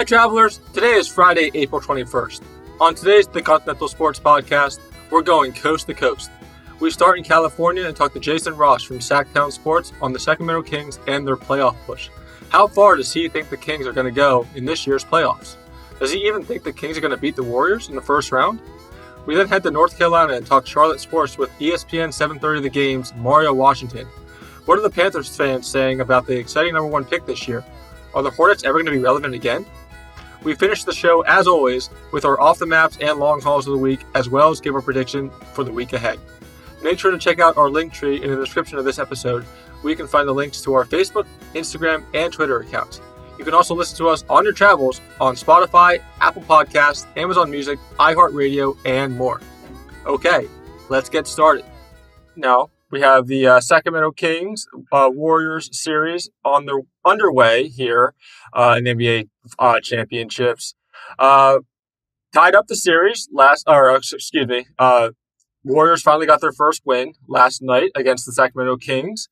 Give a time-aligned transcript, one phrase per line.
[0.00, 0.60] Hi, travelers.
[0.72, 2.40] Today is Friday, April 21st.
[2.80, 4.80] On today's The Continental Sports Podcast,
[5.10, 6.30] we're going coast to coast.
[6.80, 10.62] We start in California and talk to Jason Ross from Sactown Sports on the Sacramento
[10.62, 12.08] Kings and their playoff push.
[12.48, 15.56] How far does he think the Kings are going to go in this year's playoffs?
[15.98, 18.32] Does he even think the Kings are going to beat the Warriors in the first
[18.32, 18.58] round?
[19.26, 23.14] We then head to North Carolina and talk Charlotte sports with ESPN 7:30 The Game's
[23.16, 24.06] Mario Washington.
[24.64, 27.62] What are the Panthers fans saying about the exciting number one pick this year?
[28.14, 29.66] Are the Hornets ever going to be relevant again?
[30.42, 33.72] We finish the show, as always, with our off the maps and long hauls of
[33.72, 36.18] the week, as well as give our prediction for the week ahead.
[36.82, 39.44] Make sure to check out our link tree in the description of this episode,
[39.82, 43.00] where you can find the links to our Facebook, Instagram, and Twitter accounts.
[43.38, 47.78] You can also listen to us on your travels on Spotify, Apple Podcasts, Amazon Music,
[47.98, 49.40] iHeartRadio, and more.
[50.06, 50.46] Okay,
[50.88, 51.64] let's get started.
[52.36, 58.14] Now, we have the uh, Sacramento Kings uh, Warriors series on the underway here
[58.52, 60.74] uh, in NBA uh, championships.
[61.18, 61.60] Uh,
[62.32, 64.66] tied up the series last, or uh, excuse me,
[65.64, 69.28] Warriors finally got their first win last night against the Sacramento Kings.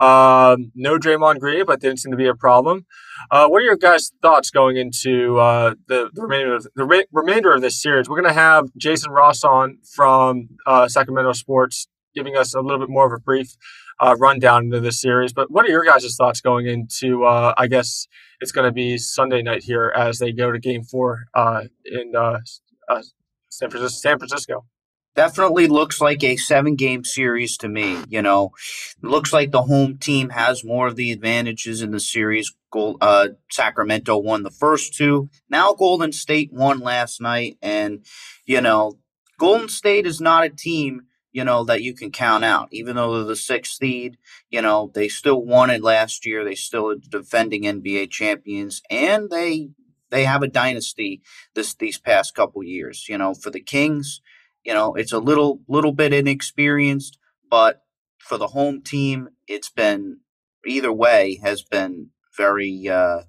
[0.00, 2.86] Um, no Draymond Green, but didn't seem to be a problem.
[3.30, 7.06] Uh, what are your guys' thoughts going into uh, the, the remainder of the re-
[7.12, 8.08] remainder of this series?
[8.08, 12.80] We're going to have Jason Ross on from uh, Sacramento Sports, giving us a little
[12.80, 13.56] bit more of a brief
[14.00, 15.32] uh, rundown into this series.
[15.32, 17.24] But what are your guys' thoughts going into?
[17.24, 18.08] Uh, I guess
[18.40, 22.14] it's going to be Sunday night here as they go to Game Four uh, in
[22.16, 22.38] uh,
[22.88, 23.02] uh,
[23.48, 24.08] San Francisco.
[24.08, 24.64] San Francisco.
[25.14, 27.98] definitely looks like a seven game series to me.
[28.08, 28.50] You know,
[29.00, 32.52] looks like the home team has more of the advantages in the series.
[32.72, 35.30] Gold, uh, Sacramento won the first two.
[35.48, 38.04] Now Golden State won last night, and
[38.44, 38.98] you know,
[39.38, 41.02] Golden State is not a team
[41.32, 42.68] you know that you can count out.
[42.72, 44.18] Even though they're the sixth seed,
[44.50, 46.44] you know they still won it last year.
[46.44, 49.70] They still are defending NBA champions, and they
[50.10, 51.22] they have a dynasty
[51.54, 53.08] this these past couple years.
[53.08, 54.20] You know, for the Kings
[54.68, 57.18] you know, it's a little little bit inexperienced,
[57.50, 57.82] but
[58.18, 60.20] for the home team, it's been
[60.66, 63.20] either way has been very uh,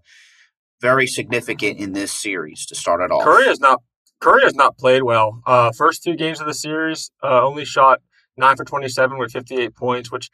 [0.82, 3.24] very significant in this series to start it off.
[3.46, 3.82] Has not
[4.20, 5.42] Curry has not played well.
[5.46, 8.02] Uh, first two games of the series, uh, only shot
[8.38, 10.30] nine for twenty seven with fifty eight points, which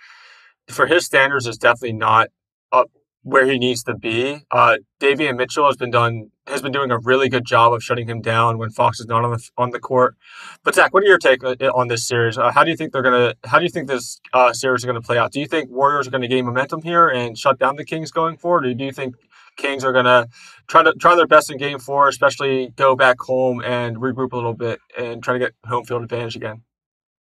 [0.67, 2.29] for his standards is definitely not
[2.71, 2.89] up
[3.21, 4.43] where he needs to be.
[4.51, 8.07] Uh, Davion Mitchell has been done has been doing a really good job of shutting
[8.07, 10.15] him down when Fox is not on the on the court.
[10.63, 12.37] But Zach, what are your take uh, on this series?
[12.37, 13.33] Uh, how do you think they're gonna?
[13.43, 15.31] How do you think this uh, series is gonna play out?
[15.31, 18.37] Do you think Warriors are gonna gain momentum here and shut down the Kings going
[18.37, 19.15] forward, or do you think
[19.55, 20.27] Kings are gonna
[20.67, 24.35] try to try their best in Game Four, especially go back home and regroup a
[24.35, 26.63] little bit and try to get home field advantage again?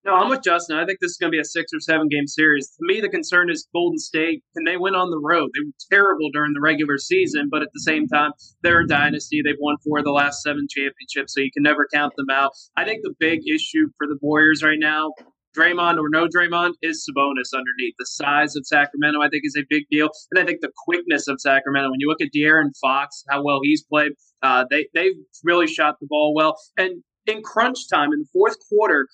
[0.03, 0.79] No, I'm with Justin.
[0.79, 2.69] I think this is going to be a six or seven game series.
[2.69, 4.43] To me, the concern is Golden State.
[4.57, 5.51] Can they win on the road?
[5.53, 8.33] They were terrible during the regular season, but at the same time,
[8.63, 9.43] they're a dynasty.
[9.45, 12.53] They've won four of the last seven championships, so you can never count them out.
[12.79, 15.13] I think the big issue for the Warriors right now,
[15.57, 17.95] Draymond or no Draymond, is Sabonis underneath.
[17.99, 20.09] The size of Sacramento, I think, is a big deal.
[20.31, 23.61] And I think the quickness of Sacramento, when you look at De'Aaron Fox, how well
[23.63, 24.13] he's played,
[24.43, 26.57] uh, they, they've really shot the ball well.
[26.77, 29.07] And in crunch time, in the fourth quarter,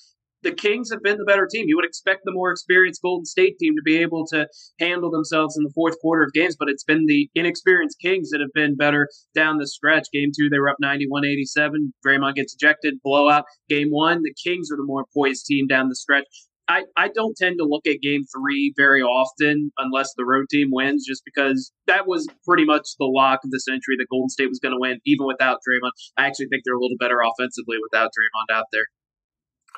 [0.47, 1.65] the Kings have been the better team.
[1.67, 4.47] You would expect the more experienced Golden State team to be able to
[4.79, 8.41] handle themselves in the fourth quarter of games, but it's been the inexperienced Kings that
[8.41, 10.07] have been better down the stretch.
[10.13, 11.93] Game two, they were up 91 87.
[12.07, 13.43] Draymond gets ejected, blowout.
[13.69, 16.27] Game one, the Kings are the more poised team down the stretch.
[16.69, 20.69] I, I don't tend to look at game three very often unless the road team
[20.71, 24.49] wins, just because that was pretty much the lock of the century that Golden State
[24.49, 25.93] was going to win, even without Draymond.
[26.17, 28.87] I actually think they're a little better offensively without Draymond out there.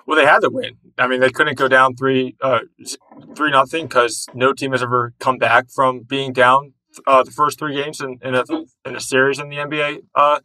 [0.06, 0.78] Well, they had to win.
[0.96, 2.60] I mean, they couldn't go down three, uh,
[3.36, 6.72] three nothing because no team has ever come back from being down
[7.06, 8.44] uh, the first three games in, in a
[8.84, 10.40] in a series in the NBA uh,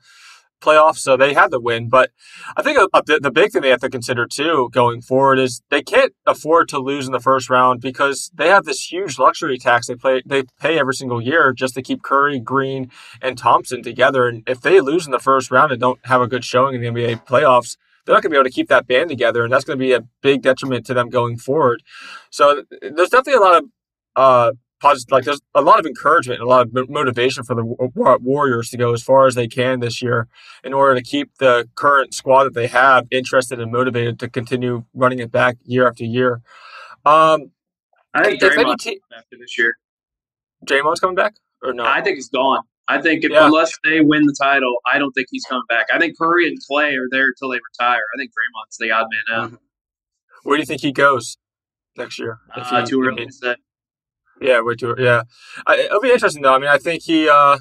[0.61, 0.97] playoffs.
[0.97, 1.89] So they had to win.
[1.89, 2.11] But
[2.55, 5.61] I think a, a, the big thing they have to consider too going forward is
[5.69, 9.57] they can't afford to lose in the first round because they have this huge luxury
[9.57, 12.89] tax they play they pay every single year just to keep Curry, Green,
[13.21, 14.27] and Thompson together.
[14.27, 16.81] And if they lose in the first round and don't have a good showing in
[16.81, 19.51] the NBA playoffs they're not going to be able to keep that band together, and
[19.51, 21.83] that's going to be a big detriment to them going forward.
[22.29, 23.69] So there's definitely a lot of
[24.15, 24.51] uh,
[24.83, 28.69] positive, like there's a lot of encouragement and a lot of motivation for the Warriors
[28.69, 30.27] to go as far as they can this year
[30.63, 34.83] in order to keep the current squad that they have interested and motivated to continue
[34.93, 36.41] running it back year after year.
[37.05, 37.51] Um,
[38.13, 39.77] I think Draymond's te- after this year.
[40.65, 41.85] Draymond's coming back or no?
[41.85, 42.61] I think he's gone.
[42.87, 43.45] I think if, yeah.
[43.45, 45.87] unless they win the title, I don't think he's coming back.
[45.93, 48.01] I think Curry and Clay are there until they retire.
[48.13, 49.47] I think Draymond's the odd man out.
[49.47, 49.55] Mm-hmm.
[50.43, 51.37] Where do you think he goes
[51.95, 52.39] next year?
[52.53, 53.57] Uh, he, too early to.
[54.41, 54.95] Yeah, way too.
[54.97, 55.23] Yeah,
[55.65, 56.53] I, it'll be interesting though.
[56.53, 57.29] I mean, I think he.
[57.29, 57.57] Uh,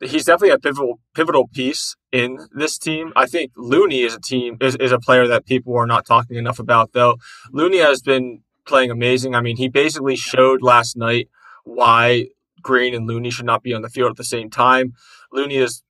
[0.00, 3.12] he's definitely a pivotal pivotal piece in this team.
[3.16, 6.36] I think Looney is a team is, is a player that people are not talking
[6.36, 7.16] enough about though.
[7.52, 9.34] Looney has been playing amazing.
[9.34, 11.28] I mean, he basically showed last night
[11.64, 12.28] why
[12.62, 14.94] Green and Looney should not be on the field at the same time.
[15.32, 15.82] Looney is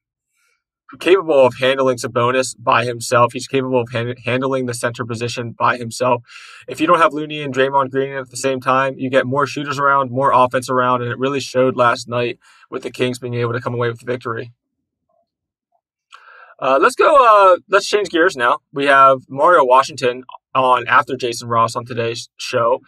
[0.98, 3.32] capable of handling Sabonis by himself.
[3.32, 6.22] He's capable of hand- handling the center position by himself.
[6.66, 9.46] If you don't have Looney and Draymond Green at the same time, you get more
[9.46, 12.38] shooters around, more offense around, and it really showed last night
[12.70, 14.52] with the Kings being able to come away with the victory.
[16.58, 17.16] Uh, let's go.
[17.24, 18.58] Uh, let's change gears now.
[18.72, 20.24] We have Mario Washington
[20.54, 22.80] on after Jason Ross on today's show.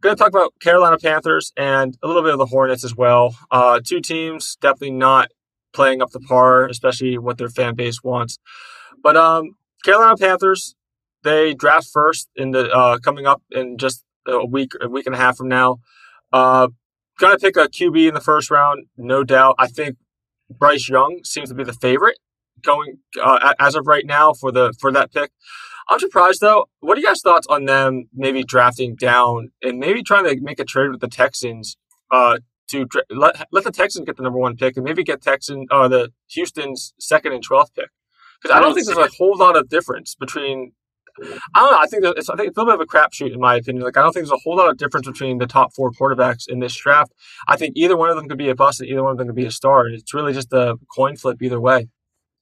[0.00, 3.34] Going to talk about Carolina Panthers and a little bit of the Hornets as well.
[3.50, 5.30] Uh, two teams definitely not
[5.72, 8.38] playing up the par, especially what their fan base wants.
[9.02, 10.74] But um, Carolina Panthers,
[11.22, 15.14] they draft first in the uh, coming up in just a week, a week and
[15.14, 15.78] a half from now.
[16.32, 16.68] Uh,
[17.18, 19.54] gonna pick a QB in the first round, no doubt.
[19.58, 19.96] I think
[20.50, 22.18] Bryce Young seems to be the favorite
[22.62, 25.30] going uh, as of right now for the for that pick.
[25.88, 26.66] I'm surprised though.
[26.80, 30.58] What are you guys' thoughts on them maybe drafting down and maybe trying to make
[30.58, 31.76] a trade with the Texans
[32.10, 32.38] uh,
[32.70, 35.82] to let let the Texans get the number one pick and maybe get Texan or
[35.82, 37.90] uh, the Houston's second and twelfth pick
[38.42, 40.72] because I don't think there's a whole lot of difference between.
[41.54, 41.78] I don't know.
[41.78, 43.84] I think it's I think it's a little bit of a crapshoot in my opinion.
[43.84, 46.44] Like I don't think there's a whole lot of difference between the top four quarterbacks
[46.46, 47.12] in this draft.
[47.48, 49.28] I think either one of them could be a bust and either one of them
[49.28, 49.86] could be a star.
[49.88, 51.88] It's really just a coin flip either way.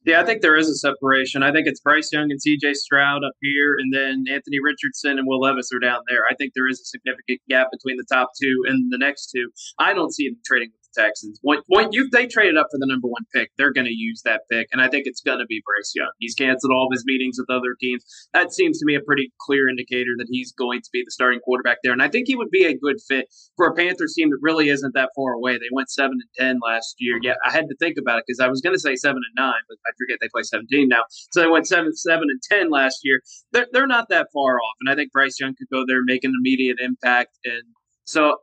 [0.05, 1.43] Yeah, I think there is a separation.
[1.43, 5.27] I think it's Bryce Young and CJ Stroud up here, and then Anthony Richardson and
[5.27, 6.21] Will Levis are down there.
[6.31, 9.49] I think there is a significant gap between the top two and the next two.
[9.79, 11.39] I don't see them trading with Texans.
[11.43, 14.43] When, you they traded up for the number one pick, they're going to use that
[14.51, 16.11] pick, and I think it's going to be Bryce Young.
[16.19, 18.05] He's canceled all of his meetings with other teams.
[18.33, 21.41] That seems to me a pretty clear indicator that he's going to be the starting
[21.41, 23.27] quarterback there, and I think he would be a good fit
[23.57, 25.55] for a Panthers team that really isn't that far away.
[25.55, 27.19] They went seven and ten last year.
[27.23, 29.45] Yeah, I had to think about it because I was going to say seven and
[29.45, 31.03] nine, but I forget they play seventeen now.
[31.33, 33.21] So they went seven seven and ten last year.
[33.53, 36.07] They're they're not that far off, and I think Bryce Young could go there and
[36.07, 37.63] make an immediate impact and.
[38.07, 38.37] So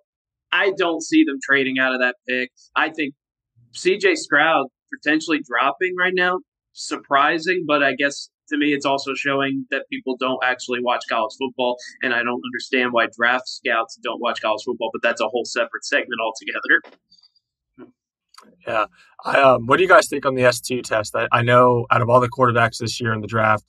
[0.52, 2.52] I don't see them trading out of that pick.
[2.76, 3.14] I think
[3.74, 6.40] CJ Stroud potentially dropping right now,
[6.74, 11.34] surprising, but I guess to me it's also showing that people don't actually watch college
[11.40, 15.28] football, and I don't understand why draft scouts don't watch college football, but that's a
[15.28, 16.82] whole separate segment altogether.
[18.68, 18.86] Yeah.
[19.24, 21.16] I, um, what do you guys think on the S2 test?
[21.16, 23.66] I, I know out of all the quarterbacks this year in the draft,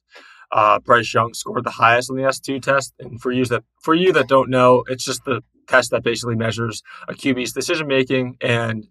[0.50, 2.94] uh, Bryce Young scored the highest on the S2 test.
[2.99, 5.43] And for you that for you that don't know, it's just the
[5.73, 8.87] test that basically measures a QB's decision making and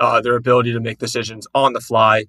[0.00, 2.24] uh, their ability to make decisions on the fly.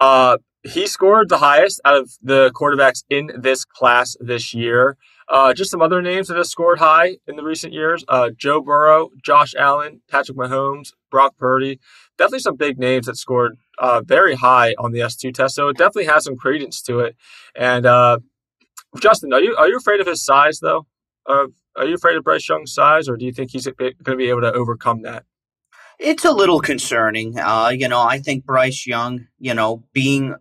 [0.00, 4.96] Uh, he scored the highest out of the quarterbacks in this class this year.
[5.28, 8.60] Uh, just some other names that have scored high in the recent years: uh, Joe
[8.60, 11.80] Burrow, Josh Allen, Patrick Mahomes, Brock Purdy.
[12.18, 15.54] Definitely some big names that scored uh, very high on the S2 test.
[15.54, 17.16] So it definitely has some credence to it.
[17.56, 18.18] And uh,
[19.00, 20.86] Justin, are you are you afraid of his size though?
[21.76, 24.28] Are you afraid of Bryce Young's size, or do you think he's going to be
[24.28, 25.24] able to overcome that?
[25.98, 27.38] It's a little concerning.
[27.38, 30.34] Uh, you know, I think Bryce Young, you know, being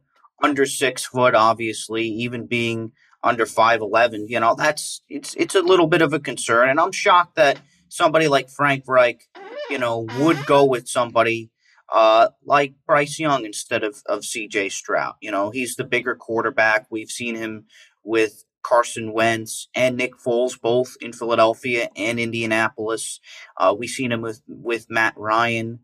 [0.43, 2.91] under six foot, obviously, even being
[3.23, 6.79] under five eleven, you know, that's it's it's a little bit of a concern, and
[6.79, 9.27] I'm shocked that somebody like Frank Reich,
[9.69, 11.51] you know, would go with somebody
[11.91, 14.69] uh, like Bryce Young instead of of C.J.
[14.69, 15.15] Stroud.
[15.21, 16.87] You know, he's the bigger quarterback.
[16.89, 17.65] We've seen him
[18.03, 23.19] with Carson Wentz and Nick Foles, both in Philadelphia and Indianapolis.
[23.57, 25.79] Uh, we've seen him with, with Matt Ryan.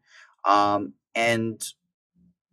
[0.46, 1.62] Um, and,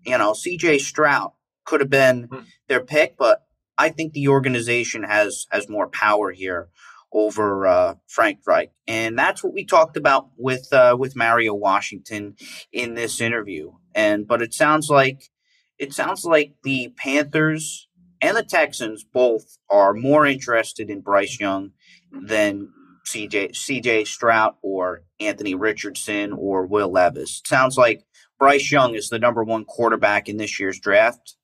[0.04, 1.32] you know, CJ Stroud
[1.64, 2.40] could have been hmm.
[2.68, 3.44] their pick, but
[3.76, 6.68] I think the organization has has more power here
[7.12, 12.36] over uh, Frank Reich, and that's what we talked about with uh, with Mario Washington
[12.72, 13.72] in this interview.
[13.94, 15.30] And but it sounds like
[15.78, 17.83] it sounds like the Panthers
[18.24, 21.72] and the Texans both are more interested in Bryce Young
[22.10, 22.70] than
[23.06, 27.42] CJ CJ Stroud or Anthony Richardson or Will Levis.
[27.44, 28.04] Sounds like
[28.38, 31.36] Bryce Young is the number one quarterback in this year's draft.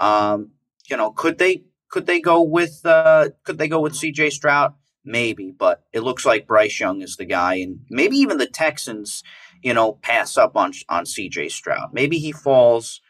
[0.00, 0.50] Um,
[0.90, 4.74] you know, could they could they go with uh, could they go with CJ Stroud?
[5.04, 9.22] Maybe, but it looks like Bryce Young is the guy, and maybe even the Texans,
[9.62, 11.90] you know, pass up on on CJ Stroud.
[11.92, 13.00] Maybe he falls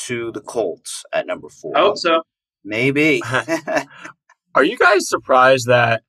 [0.00, 1.78] to the Colts at number four.
[1.78, 2.22] I hope so.
[2.64, 3.22] Maybe.
[4.54, 6.02] Are you guys surprised that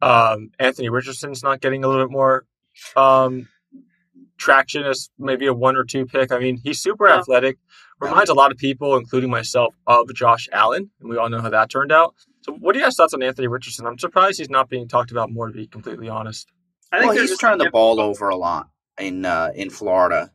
[0.00, 2.44] um, Anthony Richardson's not getting a little bit more
[2.96, 3.48] um,
[4.38, 6.32] traction as maybe a one or two pick?
[6.32, 7.18] I mean, he's super yeah.
[7.18, 7.58] athletic,
[8.00, 11.50] reminds a lot of people, including myself, of Josh Allen, and we all know how
[11.50, 12.14] that turned out.
[12.42, 13.86] So, what are you guys' thoughts on Anthony Richardson?
[13.86, 16.48] I'm surprised he's not being talked about more, to be completely honest.
[16.90, 20.30] I think well, he's turned the ball over a lot in uh, in Florida.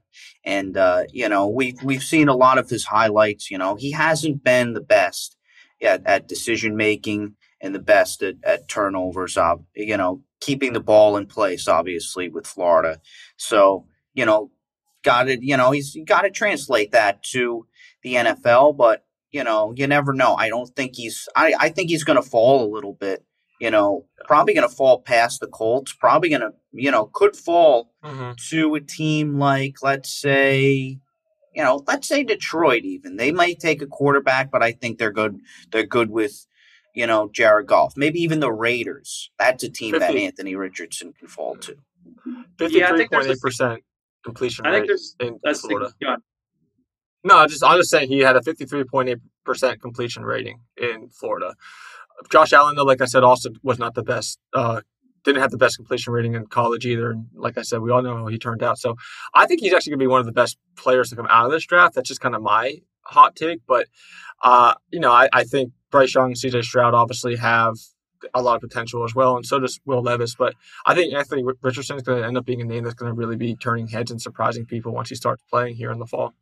[0.45, 3.49] And uh, you know, we've we've seen a lot of his highlights.
[3.49, 5.37] You know, he hasn't been the best
[5.83, 9.37] at, at decision making and the best at, at turnovers.
[9.37, 12.99] Uh, you know, keeping the ball in place, obviously with Florida.
[13.37, 14.51] So you know,
[15.03, 17.67] got to you know he's got to translate that to
[18.03, 20.35] the NFL, but you know, you never know.
[20.35, 21.27] I don't think he's.
[21.35, 23.25] I I think he's going to fall a little bit
[23.63, 27.33] you know, probably going to fall past the Colts, probably going to, you know, could
[27.33, 28.31] fall mm-hmm.
[28.49, 30.99] to a team like, let's say,
[31.55, 33.17] you know, let's say Detroit even.
[33.17, 35.39] They might take a quarterback, but I think they're good.
[35.71, 36.45] They're good with,
[36.95, 37.93] you know, Jared Goff.
[37.95, 39.31] Maybe even the Raiders.
[39.39, 40.05] That's a team 50.
[40.05, 41.75] that Anthony Richardson can fall to.
[42.57, 43.77] 53.8%
[44.23, 45.93] completion I think rate in Florida.
[47.25, 51.55] No, I just I'm just saying he had a 53.8% completion rating in Florida.
[52.31, 54.39] Josh Allen, though, like I said, also was not the best.
[54.53, 54.81] Uh,
[55.23, 57.11] didn't have the best completion rating in college either.
[57.11, 58.77] And like I said, we all know how he turned out.
[58.77, 58.95] So
[59.33, 61.45] I think he's actually going to be one of the best players to come out
[61.45, 61.95] of this draft.
[61.95, 63.61] That's just kind of my hot take.
[63.67, 63.87] But,
[64.43, 67.75] uh, you know, I, I think Bryce Young CJ Stroud obviously have
[68.33, 70.35] a lot of potential as well, and so does Will Levis.
[70.35, 73.11] But I think Anthony Richardson is going to end up being a name that's going
[73.11, 76.05] to really be turning heads and surprising people once he starts playing here in the
[76.05, 76.33] fall.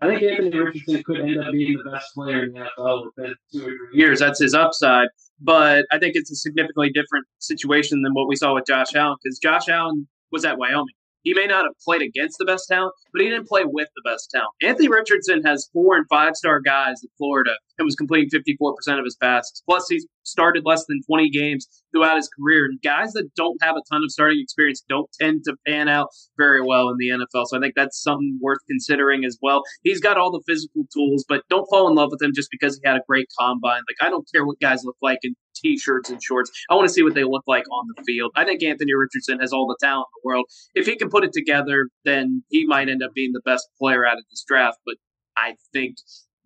[0.00, 3.34] I think Anthony Richardson could end up being the best player in the NFL within
[3.52, 4.20] two or three years.
[4.20, 5.08] That's his upside.
[5.40, 9.16] But I think it's a significantly different situation than what we saw with Josh Allen
[9.22, 10.94] because Josh Allen was at Wyoming.
[11.22, 14.02] He may not have played against the best talent, but he didn't play with the
[14.08, 14.52] best talent.
[14.62, 19.04] Anthony Richardson has four and five star guys at Florida and was completing 54% of
[19.04, 19.60] his passes.
[19.68, 22.66] Plus, he's started less than 20 games throughout his career.
[22.66, 26.08] And guys that don't have a ton of starting experience don't tend to pan out
[26.36, 27.46] very well in the NFL.
[27.46, 29.62] So I think that's something worth considering as well.
[29.82, 32.78] He's got all the physical tools, but don't fall in love with him just because
[32.82, 33.82] he had a great combine.
[33.88, 36.50] Like, I don't care what guys look like in t-shirts and shorts.
[36.70, 38.32] I want to see what they look like on the field.
[38.36, 40.46] I think Anthony Richardson has all the talent in the world.
[40.74, 44.06] If he can put it together, then he might end up being the best player
[44.06, 44.78] out of this draft.
[44.84, 44.96] But
[45.36, 45.96] I think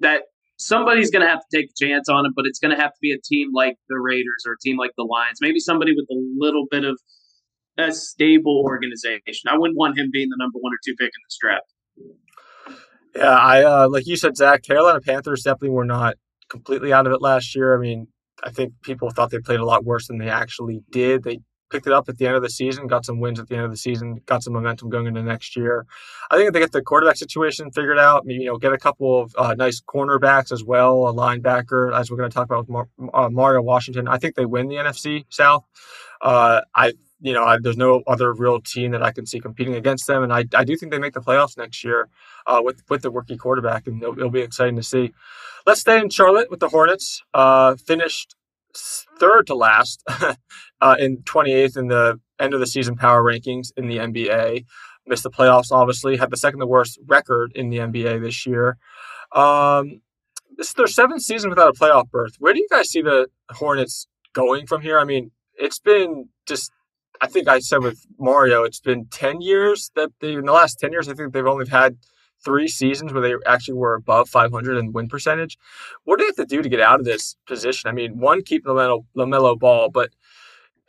[0.00, 0.22] that
[0.60, 2.90] somebody's going to have to take a chance on him, but it's going to have
[2.90, 5.92] to be a team like the Raiders or a team like the Lions, maybe somebody
[5.92, 6.98] with a little bit of
[7.78, 9.48] a stable organization.
[9.48, 11.64] I wouldn't want him being the number one or two pick in this draft.
[13.16, 14.62] Yeah, I uh, like you said, Zach.
[14.62, 16.16] Carolina Panthers definitely were not
[16.48, 17.74] completely out of it last year.
[17.74, 18.06] I mean,
[18.44, 21.24] I think people thought they played a lot worse than they actually did.
[21.24, 21.40] They
[21.70, 23.64] picked it up at the end of the season, got some wins at the end
[23.64, 25.86] of the season, got some momentum going into next year.
[26.30, 28.78] I think if they get the quarterback situation figured out, maybe, you know, get a
[28.78, 32.60] couple of uh, nice cornerbacks as well, a linebacker, as we're going to talk about
[32.60, 34.08] with Mar- uh, Mario Washington.
[34.08, 35.64] I think they win the NFC South.
[36.20, 39.74] Uh, I, you know, I, there's no other real team that I can see competing
[39.74, 42.08] against them, and I, I do think they make the playoffs next year
[42.46, 45.12] uh, with with the rookie quarterback, and it'll, it'll be exciting to see.
[45.66, 47.22] Let's stay in Charlotte with the Hornets.
[47.34, 48.34] Uh, finished
[48.74, 50.02] third to last
[50.80, 54.64] uh, in 28th in the end of the season power rankings in the NBA.
[55.06, 56.16] Missed the playoffs, obviously.
[56.16, 58.76] Had the second to worst record in the NBA this year.
[59.32, 60.02] Um,
[60.56, 62.34] this is their seventh season without a playoff berth.
[62.38, 64.98] Where do you guys see the Hornets going from here?
[64.98, 66.70] I mean, it's been just.
[67.22, 70.78] I think I said with Mario, it's been ten years that they in the last
[70.78, 71.08] ten years.
[71.08, 71.96] I think they've only had
[72.44, 75.58] three seasons where they actually were above 500 in win percentage.
[76.04, 77.88] What do they have to do to get out of this position?
[77.88, 80.10] I mean, one, keep LaMelo, LaMelo Ball, but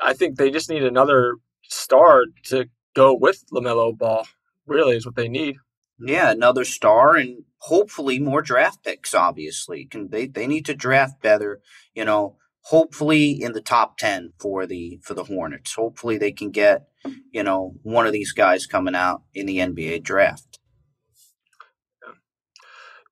[0.04, 4.28] I think they just need another star to go with LaMelo Ball,
[4.66, 5.58] really, is what they need.
[6.00, 9.86] Yeah, another star and hopefully more draft picks, obviously.
[9.86, 11.62] Can they, they need to draft better,
[11.94, 15.76] you know, hopefully in the top 10 for the for the Hornets.
[15.76, 16.88] Hopefully they can get,
[17.32, 20.51] you know, one of these guys coming out in the NBA draft.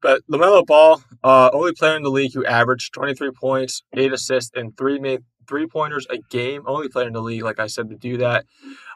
[0.01, 4.51] But LaMelo Ball, uh, only player in the league who averaged 23 points, eight assists,
[4.55, 6.63] and three made three pointers a game.
[6.67, 8.45] Only player in the league, like I said, to do that.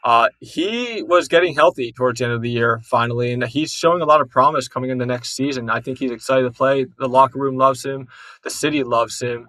[0.04, 4.02] Uh, he was getting healthy towards the end of the year finally, and he's showing
[4.02, 5.70] a lot of promise coming in the next season.
[5.70, 6.86] I think he's excited to play.
[7.00, 8.08] The locker room loves him.
[8.44, 9.48] The city loves him.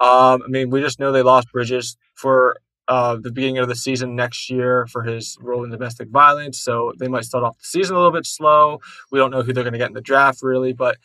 [0.00, 2.56] Um, I mean, we just know they lost Bridges for
[2.88, 6.60] uh, the beginning of the season next year for his role in domestic violence.
[6.60, 8.80] So they might start off the season a little bit slow.
[9.10, 10.98] We don't know who they're going to get in the draft really, but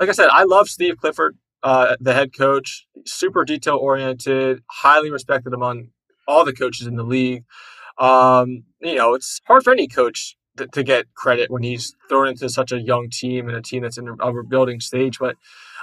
[0.00, 2.86] like I said, I love Steve Clifford, uh, the head coach.
[3.04, 5.88] Super detail oriented, highly respected among
[6.26, 7.44] all the coaches in the league.
[7.98, 12.48] Um, you know, it's hard for any coach to, get credit when he's thrown into
[12.48, 15.36] such a young team and a team that's in a rebuilding stage, but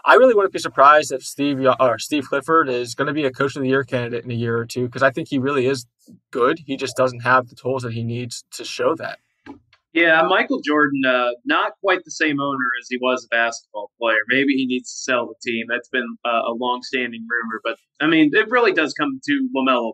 [0.04, 3.32] I really wouldn't be surprised if Steve or Steve Clifford is going to be a
[3.32, 5.68] coach of the year candidate in a year or two because I think he really
[5.68, 5.86] is
[6.32, 6.60] good.
[6.66, 9.20] He just doesn't have the tools that he needs to show that.
[9.94, 14.20] Yeah, Michael Jordan, uh, not quite the same owner as he was a basketball player.
[14.30, 15.66] Maybe he needs to sell the team.
[15.70, 19.94] That's been uh, a long-standing rumor, but I mean, it really does come to Lamelo.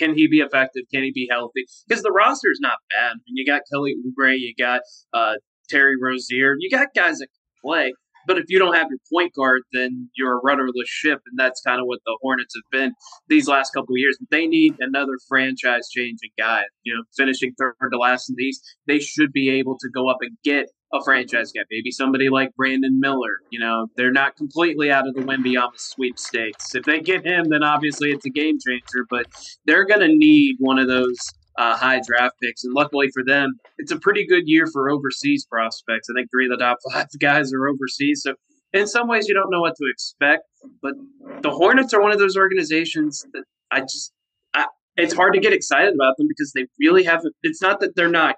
[0.00, 0.82] Can he be effective?
[0.92, 1.64] Can he be healthy?
[1.86, 3.10] Because the roster is not bad.
[3.10, 4.80] I mean, you got Kelly Oubre, you got
[5.14, 5.34] uh,
[5.68, 6.56] Terry Rozier.
[6.58, 7.92] You got guys that can play.
[8.26, 11.60] But if you don't have your point guard, then you're a rudderless ship, and that's
[11.60, 12.92] kind of what the Hornets have been
[13.28, 14.18] these last couple of years.
[14.30, 16.62] They need another franchise-changing guy.
[16.82, 20.08] You know, finishing third to last in the East, they should be able to go
[20.08, 23.38] up and get a franchise guy, maybe somebody like Brandon Miller.
[23.50, 26.74] You know, they're not completely out of the Wembanyama sweepstakes.
[26.74, 29.04] If they get him, then obviously it's a game changer.
[29.10, 29.26] But
[29.64, 31.18] they're going to need one of those
[31.58, 32.64] uh, high draft picks.
[32.64, 36.08] And luckily for them, it's a pretty good year for overseas prospects.
[36.10, 38.22] I think three of the top five guys are overseas.
[38.22, 38.34] So
[38.72, 40.42] in some ways, you don't know what to expect.
[40.82, 40.94] But
[41.42, 44.12] the Hornets are one of those organizations that I just,
[44.54, 47.34] I, it's hard to get excited about them because they really haven't.
[47.42, 48.36] It's not that they're not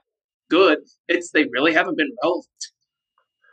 [0.50, 2.46] good; it's they really haven't been relevant.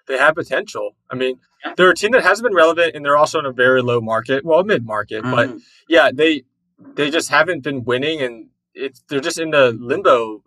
[0.08, 0.96] They have potential.
[1.10, 1.74] I mean, yeah.
[1.76, 4.46] they're a team that hasn't been relevant, and they're also in a very low market,
[4.46, 5.24] well, mid market.
[5.24, 5.32] Mm-hmm.
[5.32, 6.44] But yeah, they
[6.96, 10.44] they just haven't been winning, and it's they're just in the limbo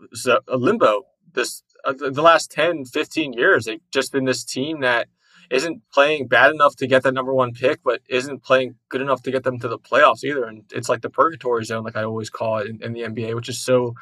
[0.49, 1.05] a limbo.
[1.33, 5.09] This uh, the last 10 15 years they've just been this team that
[5.51, 9.23] isn't playing bad enough to get that number one pick but isn't playing good enough
[9.23, 12.03] to get them to the playoffs either and it's like the purgatory zone like i
[12.03, 13.95] always call it in, in the nba which is so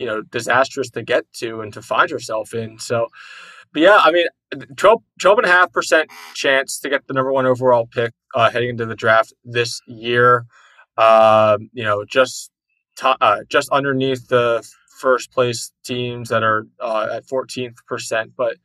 [0.00, 2.78] you know disastrous to get to and to find yourself in.
[2.78, 3.08] So
[3.72, 4.26] but yeah i mean
[4.76, 8.50] 12, 12 and a half percent chance to get the number one overall pick uh,
[8.50, 10.46] heading into the draft this year.
[10.96, 12.50] Um, you know just
[13.02, 14.66] uh, just underneath the
[15.00, 18.32] first place teams that are uh, at 14th percent.
[18.36, 18.56] But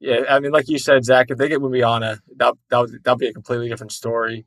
[0.00, 3.18] yeah, I mean, like you said, Zach, if they get Wembanyama, that that would that'll
[3.18, 4.46] be a completely different story.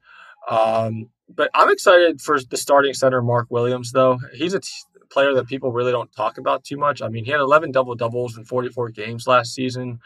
[0.49, 3.91] Um, but I'm excited for the starting center, Mark Williams.
[3.91, 4.69] Though he's a t-
[5.09, 7.01] player that people really don't talk about too much.
[7.01, 9.99] I mean, he had 11 double doubles in 44 games last season.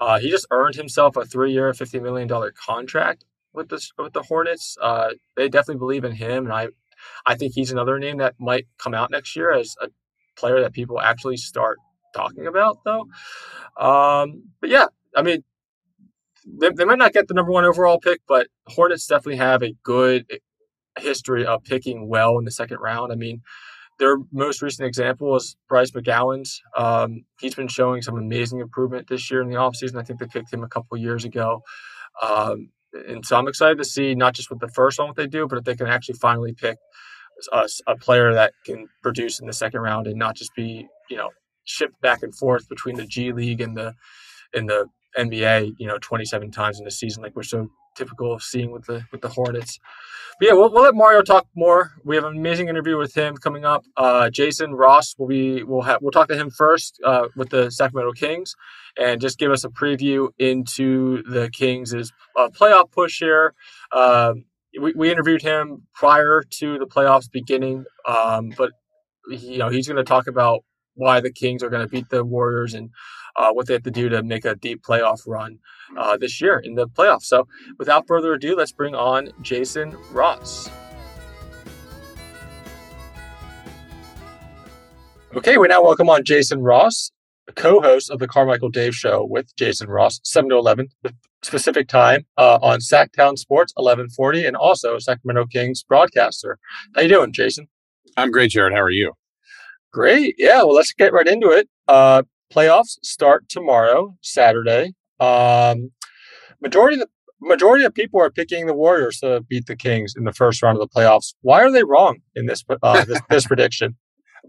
[0.00, 4.76] Uh, he just earned himself a three-year, $50 million contract with the with the Hornets.
[4.80, 6.68] Uh, they definitely believe in him, and I
[7.26, 9.88] I think he's another name that might come out next year as a
[10.36, 11.78] player that people actually start
[12.14, 13.06] talking about, though.
[13.78, 15.44] Um, but yeah, I mean,
[16.46, 19.74] they, they might not get the number one overall pick, but Hornets definitely have a
[19.82, 20.26] good
[20.98, 23.12] history of picking well in the second round.
[23.12, 23.42] I mean,
[23.98, 26.58] their most recent example is Bryce McGowens.
[26.76, 29.98] Um, he's been showing some amazing improvement this year in the offseason.
[29.98, 31.62] I think they picked him a couple years ago.
[32.22, 32.70] Um,
[33.08, 35.46] and so I'm excited to see not just with the first one what they do,
[35.46, 36.78] but if they can actually finally pick
[37.52, 41.16] a, a player that can produce in the second round and not just be you
[41.16, 41.30] know
[41.64, 43.94] shipped back and forth between the G League and the
[44.52, 44.86] in the
[45.18, 48.86] NBA, you know, 27 times in the season, like we're so typical of seeing with
[48.86, 49.78] the with the Hornets.
[50.38, 51.92] But yeah, we'll, we'll let Mario talk more.
[52.04, 53.84] We have an amazing interview with him coming up.
[53.96, 57.70] Uh, Jason Ross will be we'll have we'll talk to him first uh, with the
[57.70, 58.54] Sacramento Kings,
[58.98, 63.54] and just give us a preview into the Kings' uh, playoff push here.
[63.92, 64.44] Um,
[64.80, 68.72] we, we interviewed him prior to the playoffs beginning, um, but
[69.28, 72.24] you know he's going to talk about why the Kings are going to beat the
[72.24, 72.90] Warriors and
[73.36, 75.58] uh, what they have to do to make a deep playoff run
[75.96, 77.24] uh, this year in the playoffs.
[77.24, 77.46] So,
[77.78, 80.70] without further ado, let's bring on Jason Ross.
[85.36, 87.10] Okay, we now welcome on Jason Ross,
[87.56, 90.88] co-host of the Carmichael Dave Show with Jason Ross, seven to eleven
[91.42, 96.58] specific time uh, on Sactown Sports, eleven forty, and also Sacramento Kings broadcaster.
[96.94, 97.66] How you doing, Jason?
[98.16, 98.74] I'm great, Jared.
[98.74, 99.12] How are you?
[99.92, 100.36] Great.
[100.38, 100.58] Yeah.
[100.58, 101.68] Well, let's get right into it.
[101.88, 104.94] Uh, playoffs start tomorrow, Saturday.
[105.20, 105.90] Um,
[106.60, 107.08] majority of the
[107.40, 110.78] majority of people are picking the Warriors to beat the Kings in the first round
[110.78, 111.34] of the playoffs.
[111.42, 113.96] Why are they wrong in this uh, this, this, prediction?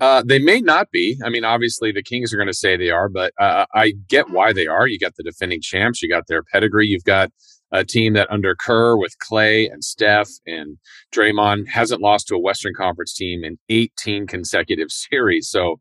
[0.01, 1.17] Uh, they may not be.
[1.23, 4.29] I mean, obviously the Kings are going to say they are, but uh, I get
[4.29, 4.87] why they are.
[4.87, 7.31] You got the defending champs, you got their pedigree, you've got
[7.71, 10.77] a team that under Kerr with Clay and Steph and
[11.13, 15.49] Draymond hasn't lost to a Western Conference team in 18 consecutive series.
[15.49, 15.79] So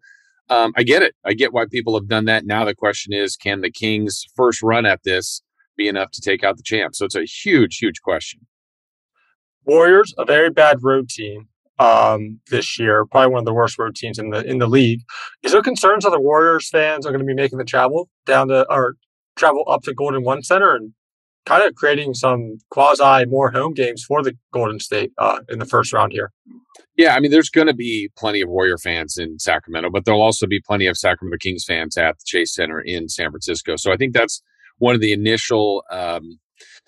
[0.50, 1.14] um, I get it.
[1.24, 2.44] I get why people have done that.
[2.44, 5.42] Now the question is, can the Kings' first run at this
[5.76, 6.94] be enough to take out the champ?
[6.94, 8.46] So it's a huge, huge question.
[9.64, 13.96] Warriors, a very bad road team um, this year, probably one of the worst road
[13.96, 15.00] teams in the in the league.
[15.42, 18.48] Is there concerns that the Warriors fans are going to be making the travel down
[18.48, 18.94] to or
[19.36, 20.92] travel up to Golden One Center and
[21.46, 25.66] kind of creating some quasi more home games for the Golden State uh, in the
[25.66, 26.32] first round here.
[26.96, 30.22] Yeah, I mean, there's going to be plenty of Warrior fans in Sacramento, but there'll
[30.22, 33.76] also be plenty of Sacramento Kings fans at the Chase Center in San Francisco.
[33.76, 34.42] So I think that's
[34.78, 36.38] one of the initial um,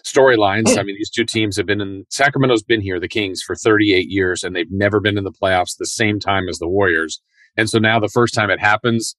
[0.05, 0.79] storylines.
[0.79, 4.09] I mean, these two teams have been in Sacramento's been here, the Kings, for 38
[4.09, 7.21] years, and they've never been in the playoffs the same time as the Warriors.
[7.57, 9.17] And so now the first time it happens,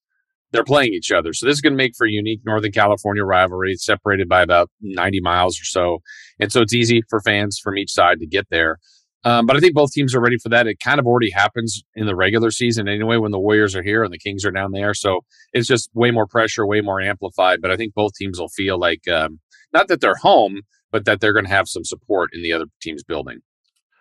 [0.51, 1.33] they're playing each other.
[1.33, 4.69] So this is going to make for a unique Northern California rivalry, separated by about
[4.81, 5.99] 90 miles or so.
[6.39, 8.77] And so it's easy for fans from each side to get there.
[9.23, 10.67] Um, but I think both teams are ready for that.
[10.67, 14.03] It kind of already happens in the regular season anyway when the Warriors are here
[14.03, 14.93] and the Kings are down there.
[14.93, 17.59] So it's just way more pressure, way more amplified.
[17.61, 19.39] But I think both teams will feel like um,
[19.73, 22.65] not that they're home, but that they're going to have some support in the other
[22.81, 23.39] team's building.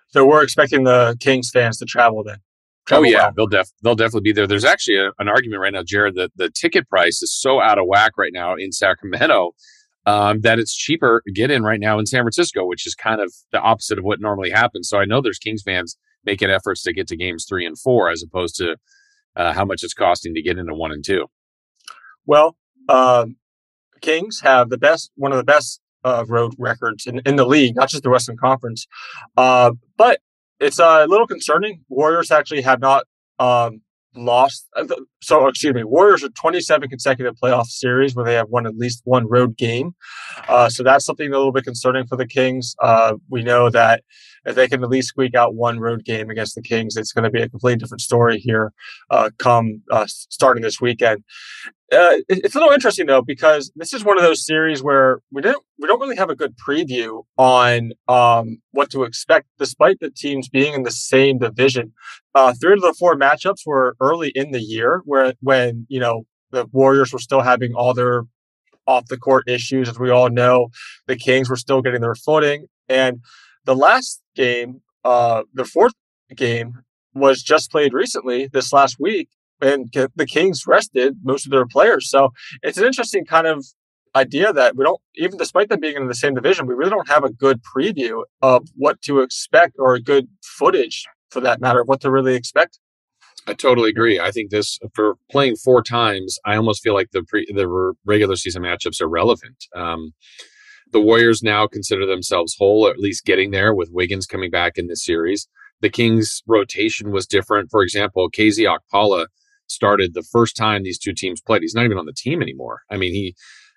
[0.09, 2.39] So we're expecting the Kings fans to travel then.
[2.91, 3.33] Oh, yeah, well.
[3.37, 4.47] they'll def they'll definitely be there.
[4.47, 7.79] There's actually a, an argument right now, Jared, that the ticket price is so out
[7.79, 9.53] of whack right now in Sacramento
[10.07, 13.21] um, that it's cheaper to get in right now in San Francisco, which is kind
[13.21, 14.89] of the opposite of what normally happens.
[14.89, 18.09] So I know there's Kings fans making efforts to get to games three and four
[18.09, 18.77] as opposed to
[19.35, 21.27] uh, how much it's costing to get into one and two.
[22.25, 22.57] Well,
[22.89, 23.37] um,
[24.01, 27.75] Kings have the best, one of the best uh, road records in, in the league,
[27.75, 28.87] not just the Western Conference.
[29.37, 30.21] Uh, but
[30.61, 31.85] it's a little concerning.
[31.89, 33.05] Warriors actually have not
[33.39, 33.81] um,
[34.15, 34.69] lost.
[34.77, 34.87] Uh,
[35.23, 39.03] so, excuse me, Warriors are 27 consecutive playoff series where they have won at least
[39.05, 39.95] one road game.
[40.49, 42.75] Uh, so that's something a little bit concerning for the Kings.
[42.83, 44.03] Uh, we know that
[44.47, 47.25] if they can at least squeak out one road game against the Kings, it's going
[47.25, 48.73] to be a completely different story here
[49.11, 51.23] uh, come uh, starting this weekend.
[51.93, 55.41] Uh, it's a little interesting though because this is one of those series where we
[55.41, 60.11] don't we don't really have a good preview on um, what to expect, despite the
[60.11, 61.93] teams being in the same division.
[62.35, 66.25] Uh, three of the four matchups were early in the year, where when you know
[66.51, 68.25] the Warriors were still having all their
[68.89, 70.69] off the court issues, as we all know,
[71.07, 73.21] the Kings were still getting their footing, and
[73.67, 75.93] the last game, uh, the fourth
[76.35, 76.73] game,
[77.15, 79.29] was just played recently this last week,
[79.61, 82.11] and the Kings rested most of their players.
[82.11, 82.31] So
[82.63, 83.65] it's an interesting kind of
[84.15, 87.09] idea that we don't, even despite them being in the same division, we really don't
[87.09, 91.81] have a good preview of what to expect or a good footage for that matter
[91.81, 92.79] of what to really expect.
[93.47, 94.19] I totally agree.
[94.19, 98.37] I think this for playing four times, I almost feel like the pre, the regular
[98.37, 99.65] season matchups are relevant.
[99.75, 100.15] Um,
[100.93, 104.87] the Warriors now consider themselves whole, at least getting there with Wiggins coming back in
[104.87, 105.49] this series.
[105.81, 107.71] The Kings' rotation was different.
[107.71, 109.27] For example, KZ Okpala
[109.67, 111.63] started the first time these two teams played.
[111.63, 112.83] He's not even on the team anymore.
[112.91, 113.35] I mean, he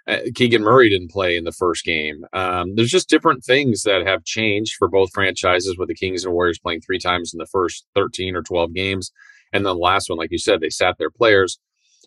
[0.08, 2.26] uh, Keegan Murray didn't play in the first game.
[2.34, 6.34] Um, there's just different things that have changed for both franchises with the Kings and
[6.34, 9.12] Warriors playing three times in the first 13 or 12 games.
[9.54, 11.60] And then the last one, like you said, they sat their players,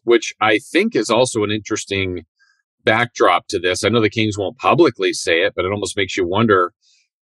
[0.04, 2.24] which I think is also an interesting
[2.84, 3.84] backdrop to this.
[3.84, 6.72] I know the Kings won't publicly say it, but it almost makes you wonder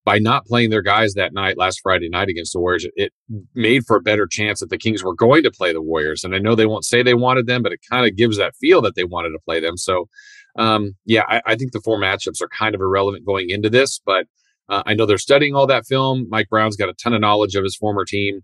[0.05, 3.13] by not playing their guys that night, last Friday night against the Warriors, it
[3.55, 6.25] made for a better chance that the Kings were going to play the Warriors.
[6.25, 8.57] And I know they won't say they wanted them, but it kind of gives that
[8.57, 9.77] feel that they wanted to play them.
[9.77, 10.09] So,
[10.59, 14.01] um, yeah, I, I, think the four matchups are kind of irrelevant going into this,
[14.05, 14.27] but
[14.69, 16.27] uh, I know they're studying all that film.
[16.29, 18.41] Mike Brown's got a ton of knowledge of his former team,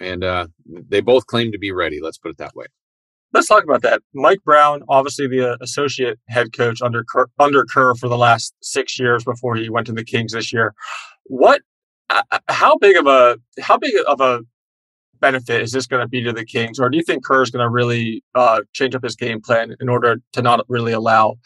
[0.00, 0.46] and uh,
[0.88, 2.00] they both claim to be ready.
[2.00, 2.66] Let's put it that way.
[3.32, 4.02] Let's talk about that.
[4.12, 8.54] Mike Brown, obviously the uh, associate head coach under Kerr, under Kerr for the last
[8.60, 10.74] six years before he went to the Kings this year.
[11.24, 11.62] What,
[12.08, 14.40] uh, uh how big of a how big of a
[15.20, 17.50] benefit is this going to be to the Kings, or do you think Kerr is
[17.50, 21.36] going to really uh, change up his game plan in order to not really allow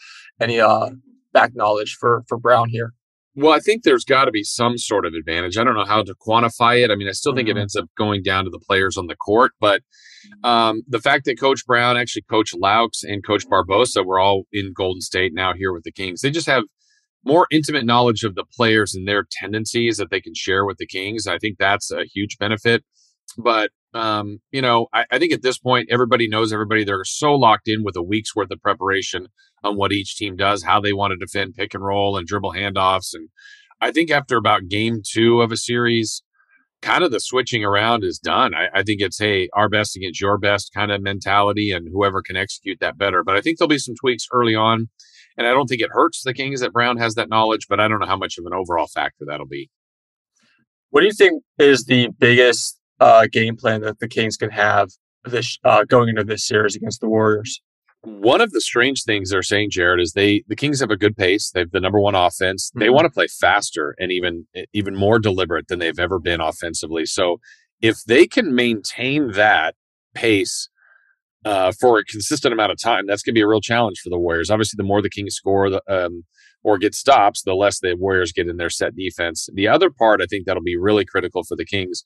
[0.41, 0.89] any uh,
[1.33, 2.93] back knowledge for for Brown here?
[3.37, 5.57] Well, I think there's got to be some sort of advantage.
[5.57, 6.89] I don't know how to quantify it.
[6.89, 7.57] I mean, I still think mm-hmm.
[7.57, 9.81] it ends up going down to the players on the court, but
[10.43, 14.71] um, the fact that Coach Brown, actually Coach Loucks and Coach Barbosa were all in
[14.73, 16.63] Golden State now here with the Kings, they just have
[17.25, 20.87] more intimate knowledge of the players and their tendencies that they can share with the
[20.87, 21.27] Kings.
[21.27, 22.83] I think that's a huge benefit.
[23.37, 26.83] But um, you know, I, I think at this point, everybody knows everybody.
[26.83, 29.29] They're so locked in with a week's worth of preparation
[29.63, 32.51] on what each team does, how they want to defend pick and roll and dribble
[32.51, 33.13] handoffs.
[33.13, 33.29] And
[33.79, 36.23] I think after about game two of a series,
[36.81, 38.53] kind of the switching around is done.
[38.53, 42.21] I, I, think it's hey, our best against your best kind of mentality, and whoever
[42.21, 43.23] can execute that better.
[43.23, 44.89] But I think there'll be some tweaks early on,
[45.37, 47.67] and I don't think it hurts the Kings that Brown has that knowledge.
[47.69, 49.69] But I don't know how much of an overall factor that'll be.
[50.89, 54.89] What do you think is the biggest uh, game plan that the Kings can have
[55.23, 57.61] this uh, going into this series against the Warriors?
[58.05, 61.17] one of the strange things they're saying, Jared, is they the Kings have a good
[61.17, 61.51] pace.
[61.51, 62.69] They've the number one offense.
[62.69, 62.79] Mm-hmm.
[62.79, 67.05] They want to play faster and even even more deliberate than they've ever been offensively.
[67.05, 67.39] So
[67.81, 69.75] if they can maintain that
[70.13, 70.69] pace
[71.43, 74.09] uh, for a consistent amount of time, that's going to be a real challenge for
[74.09, 74.49] the Warriors.
[74.49, 76.23] Obviously, the more the Kings score the, um,
[76.63, 79.49] or get stops, the less the Warriors get in their set defense.
[79.53, 82.05] The other part, I think, that'll be really critical for the Kings.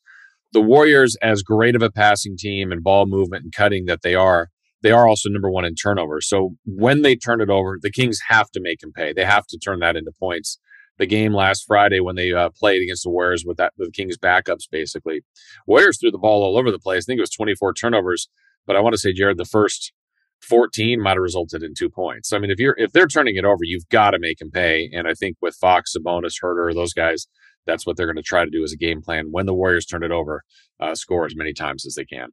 [0.52, 4.16] The Warriors, as great of a passing team and ball movement and cutting that they
[4.16, 4.50] are,
[4.82, 6.28] they are also number one in turnovers.
[6.28, 9.14] So when they turn it over, the Kings have to make them pay.
[9.14, 10.58] They have to turn that into points.
[10.98, 14.18] The game last Friday when they uh, played against the Warriors with that the Kings
[14.18, 15.22] backups basically,
[15.66, 17.04] Warriors threw the ball all over the place.
[17.04, 18.28] I think it was 24 turnovers,
[18.66, 19.94] but I want to say Jared, the first
[20.42, 22.30] 14 might have resulted in two points.
[22.30, 24.52] So, I mean, if you're if they're turning it over, you've got to make them
[24.52, 24.90] pay.
[24.94, 27.28] And I think with Fox, Sabonis, Huerter, those guys,
[27.66, 29.86] that's what they're going to try to do as a game plan when the Warriors
[29.86, 30.44] turn it over,
[30.80, 32.30] uh, score as many times as they can.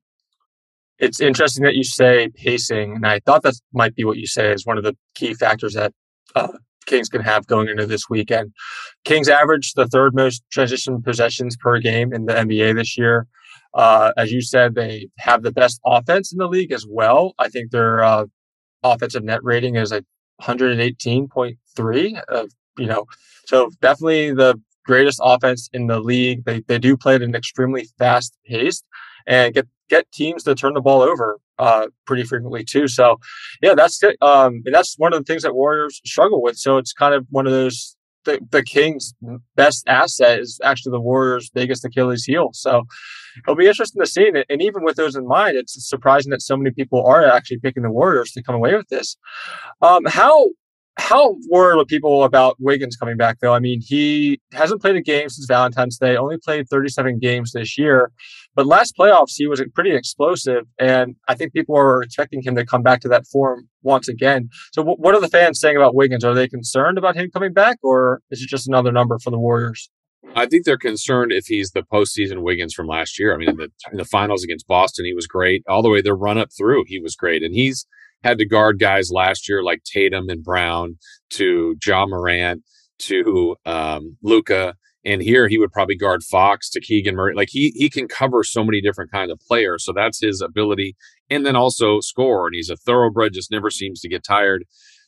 [0.98, 4.50] It's interesting that you say pacing, and I thought that might be what you say
[4.52, 5.92] is one of the key factors that
[6.34, 6.48] uh,
[6.86, 8.52] Kings can have going into this weekend.
[9.04, 13.26] Kings average the third most transition possessions per game in the NBA this year.
[13.74, 17.34] Uh, as you said, they have the best offense in the league as well.
[17.38, 18.24] I think their uh,
[18.82, 20.04] offensive net rating is like
[20.40, 22.22] 118.3.
[22.28, 23.04] Of you know,
[23.46, 26.44] so definitely the greatest offense in the league.
[26.44, 28.82] They they do play at an extremely fast pace
[29.26, 32.88] and get get teams to turn the ball over uh, pretty frequently too.
[32.88, 33.18] So,
[33.62, 36.56] yeah, that's um, and that's one of the things that Warriors struggle with.
[36.56, 37.94] So it's kind of one of those.
[38.24, 39.14] The, the Kings'
[39.54, 42.50] best asset is actually the Warriors' biggest Achilles heel.
[42.54, 42.82] So
[43.44, 44.32] it'll be interesting to see.
[44.50, 47.84] And even with those in mind, it's surprising that so many people are actually picking
[47.84, 49.16] the Warriors to come away with this.
[49.80, 50.48] Um, how
[50.98, 53.52] how worried are people about Wiggins coming back, though?
[53.52, 57.76] I mean, he hasn't played a game since Valentine's Day, only played 37 games this
[57.76, 58.12] year.
[58.54, 60.64] But last playoffs, he was pretty explosive.
[60.78, 64.48] And I think people are expecting him to come back to that form once again.
[64.72, 66.24] So, w- what are the fans saying about Wiggins?
[66.24, 69.38] Are they concerned about him coming back, or is it just another number for the
[69.38, 69.90] Warriors?
[70.34, 73.34] I think they're concerned if he's the postseason Wiggins from last year.
[73.34, 75.62] I mean, in the, in the finals against Boston, he was great.
[75.68, 77.42] All the way their run up through, he was great.
[77.42, 77.86] And he's
[78.22, 80.98] had to guard guys last year like Tatum and Brown
[81.30, 82.62] to Ja Morant
[82.98, 84.74] to um, Luka.
[85.04, 87.34] And here he would probably guard Fox to Keegan Murray.
[87.34, 89.84] Like he he can cover so many different kind of players.
[89.84, 90.96] So that's his ability.
[91.30, 92.46] And then also score.
[92.46, 94.64] And he's a thoroughbred, just never seems to get tired.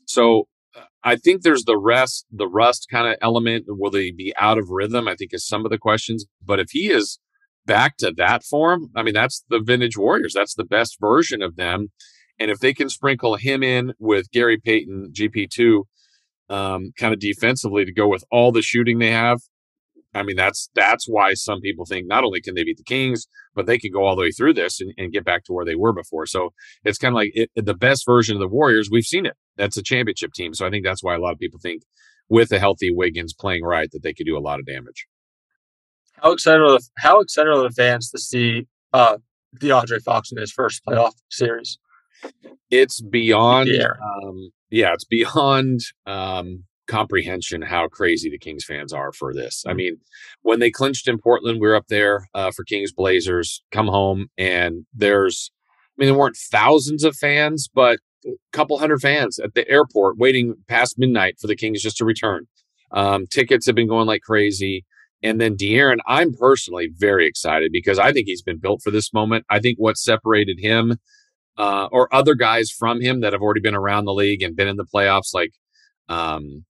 [0.07, 3.65] So uh, I think there's the rest, the rust kind of element.
[3.67, 5.09] Will they be out of rhythm?
[5.09, 6.27] I think is some of the questions.
[6.45, 7.19] But if he is
[7.67, 10.33] back to that form, I mean, that's the vintage Warriors.
[10.33, 11.89] That's the best version of them.
[12.41, 15.83] And if they can sprinkle him in with Gary Payton, GP2,
[16.51, 19.41] um, kind of defensively to go with all the shooting they have,
[20.15, 23.27] I mean, that's that's why some people think not only can they beat the Kings,
[23.55, 25.65] but they can go all the way through this and, and get back to where
[25.65, 26.27] they were before.
[26.27, 28.89] So it's kind of like it, the best version of the Warriors.
[28.91, 29.35] We've seen it.
[29.57, 30.55] That's a championship team.
[30.55, 31.83] So I think that's why a lot of people think
[32.29, 35.07] with a healthy Wiggins playing right that they could do a lot of damage.
[36.15, 39.19] How excited are the, how excited are the fans to see uh,
[39.61, 41.79] De'Aaron Fox in his first playoff series?
[42.71, 49.13] It's beyond yeah, um, yeah it's beyond um, comprehension how crazy the Kings fans are
[49.13, 49.63] for this.
[49.67, 49.77] I mm-hmm.
[49.77, 49.97] mean,
[50.43, 53.63] when they clinched in Portland, we were up there uh, for Kings Blazers.
[53.71, 59.01] Come home and there's, I mean, there weren't thousands of fans, but a couple hundred
[59.01, 62.49] fans at the airport waiting past midnight for the Kings just to return.
[62.91, 64.85] Um, tickets have been going like crazy.
[65.23, 69.13] And then De'Aaron, I'm personally very excited because I think he's been built for this
[69.13, 69.45] moment.
[69.51, 70.97] I think what separated him
[71.59, 74.69] uh, or other guys from him that have already been around the league and been
[74.69, 75.53] in the playoffs, like
[76.09, 76.65] um,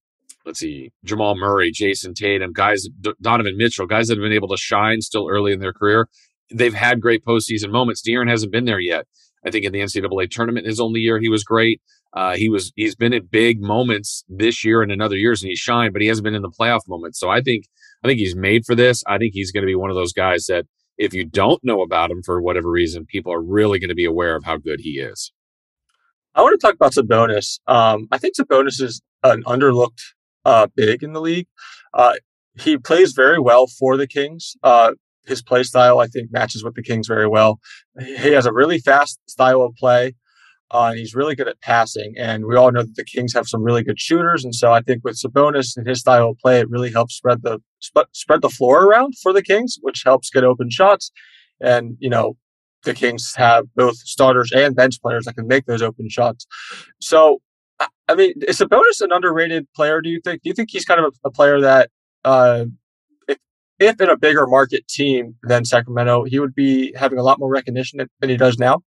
[0.45, 4.47] let's see, Jamal Murray, Jayson Tatum, guys, D- Donovan Mitchell, guys that have been able
[4.49, 6.09] to shine still early in their career.
[6.51, 8.01] They've had great postseason moments.
[8.01, 9.05] De'Aaron hasn't been there yet.
[9.45, 11.81] I think in the NCAA tournament, his only year, he was great.
[12.11, 15.49] Uh, he was he's been in big moments this year and in other years, and
[15.49, 17.19] he's shined, but he hasn't been in the playoff moments.
[17.19, 17.65] So I think
[18.03, 19.03] I think he's made for this.
[19.05, 20.65] I think he's going to be one of those guys that
[20.99, 24.05] if you don't know about him for whatever reason, people are really going to be
[24.05, 25.31] aware of how good he is.
[26.35, 27.59] I want to talk about Sabonis.
[27.67, 30.01] Um, I think Sabonis is an underlooked
[30.45, 31.47] uh, big in the league.
[31.93, 32.15] Uh,
[32.59, 34.55] he plays very well for the Kings.
[34.61, 34.91] Uh,
[35.25, 37.59] his play style, I think, matches with the Kings very well.
[37.99, 40.15] He has a really fast style of play.
[40.71, 43.63] Uh, he's really good at passing, and we all know that the Kings have some
[43.63, 44.43] really good shooters.
[44.43, 47.41] And so I think with Sabonis and his style of play, it really helps spread
[47.41, 51.11] the sp- spread the floor around for the Kings, which helps get open shots.
[51.59, 52.37] And you know,
[52.83, 56.45] the Kings have both starters and bench players that can make those open shots.
[57.01, 57.41] So,
[58.07, 60.01] I mean, is Sabonis an underrated player?
[60.01, 60.43] Do you think?
[60.43, 61.89] Do you think he's kind of a, a player that,
[62.23, 62.65] uh,
[63.27, 63.37] if,
[63.79, 67.49] if in a bigger market team than Sacramento, he would be having a lot more
[67.49, 68.83] recognition than he does now?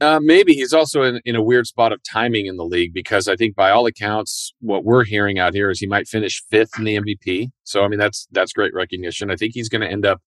[0.00, 3.26] Uh, maybe he's also in, in a weird spot of timing in the league because
[3.26, 6.78] I think by all accounts, what we're hearing out here is he might finish fifth
[6.78, 7.50] in the MVP.
[7.64, 9.30] So I mean that's that's great recognition.
[9.30, 10.22] I think he's going to end up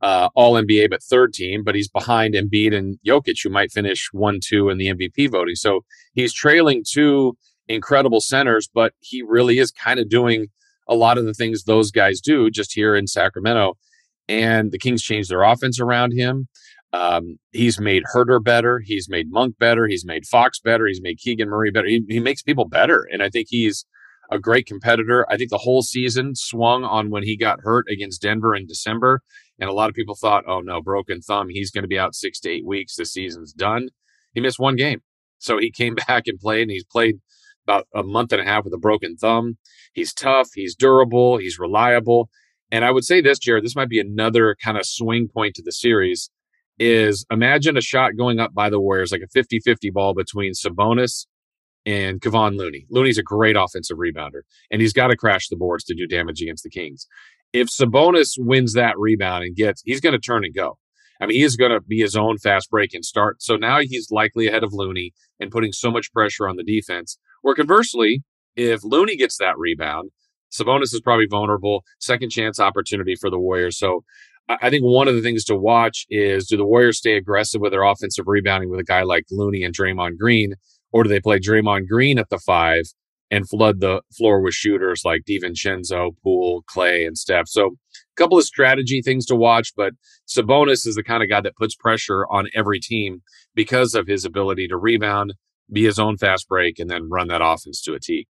[0.00, 4.08] uh, all NBA but third team, but he's behind Embiid and Jokic, who might finish
[4.12, 5.54] one two in the MVP voting.
[5.54, 7.36] So he's trailing two
[7.68, 10.48] incredible centers, but he really is kind of doing
[10.88, 13.74] a lot of the things those guys do just here in Sacramento.
[14.28, 16.48] And the Kings changed their offense around him.
[16.94, 18.78] Um, he's made Huerter better.
[18.78, 19.88] He's made Monk better.
[19.88, 20.86] He's made Fox better.
[20.86, 21.88] He's made Keegan Murray better.
[21.88, 23.06] He, he makes people better.
[23.10, 23.84] And I think he's
[24.30, 25.26] a great competitor.
[25.28, 29.22] I think the whole season swung on when he got hurt against Denver in December.
[29.58, 31.48] And a lot of people thought, oh no, broken thumb.
[31.48, 32.94] He's going to be out six to eight weeks.
[32.94, 33.88] The season's done.
[34.32, 35.00] He missed one game.
[35.38, 37.16] So he came back and played, and he's played
[37.66, 39.58] about a month and a half with a broken thumb.
[39.92, 40.50] He's tough.
[40.54, 41.38] He's durable.
[41.38, 42.28] He's reliable.
[42.70, 45.62] And I would say this, Jared, this might be another kind of swing point to
[45.62, 46.30] the series
[46.78, 50.52] is imagine a shot going up by the Warriors, like a 50 50 ball between
[50.52, 51.26] Sabonis
[51.86, 52.86] and Kevon Looney.
[52.90, 56.40] Looney's a great offensive rebounder, and he's got to crash the boards to do damage
[56.40, 57.06] against the Kings.
[57.52, 60.78] If Sabonis wins that rebound and gets, he's going to turn and go.
[61.20, 63.40] I mean, he is going to be his own fast break and start.
[63.40, 67.18] So now he's likely ahead of Looney and putting so much pressure on the defense.
[67.42, 68.24] Where conversely,
[68.56, 70.10] if Looney gets that rebound,
[70.52, 71.84] Sabonis is probably vulnerable.
[72.00, 73.78] Second chance opportunity for the Warriors.
[73.78, 74.04] So
[74.48, 77.72] I think one of the things to watch is do the Warriors stay aggressive with
[77.72, 80.54] their offensive rebounding with a guy like Looney and Draymond Green,
[80.92, 82.84] or do they play Draymond Green at the five
[83.30, 87.48] and flood the floor with shooters like DiVincenzo, Poole, Clay, and Steph?
[87.48, 89.94] So a couple of strategy things to watch, but
[90.28, 93.22] Sabonis is the kind of guy that puts pressure on every team
[93.54, 95.34] because of his ability to rebound,
[95.72, 98.28] be his own fast break, and then run that offense to a T.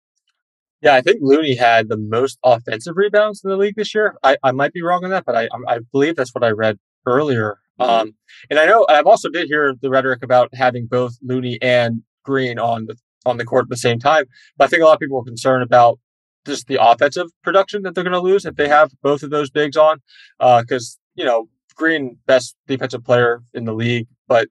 [0.81, 4.15] Yeah, I think Looney had the most offensive rebounds in the league this year.
[4.23, 6.77] I, I might be wrong on that, but I I believe that's what I read
[7.05, 7.59] earlier.
[7.79, 8.15] Um,
[8.49, 12.59] and I know I've also did hear the rhetoric about having both Looney and Green
[12.59, 14.25] on the on the court at the same time.
[14.57, 15.99] But I think a lot of people are concerned about
[16.45, 19.49] just the offensive production that they're going to lose if they have both of those
[19.49, 20.01] bigs on,
[20.39, 24.49] because uh, you know Green best defensive player in the league, but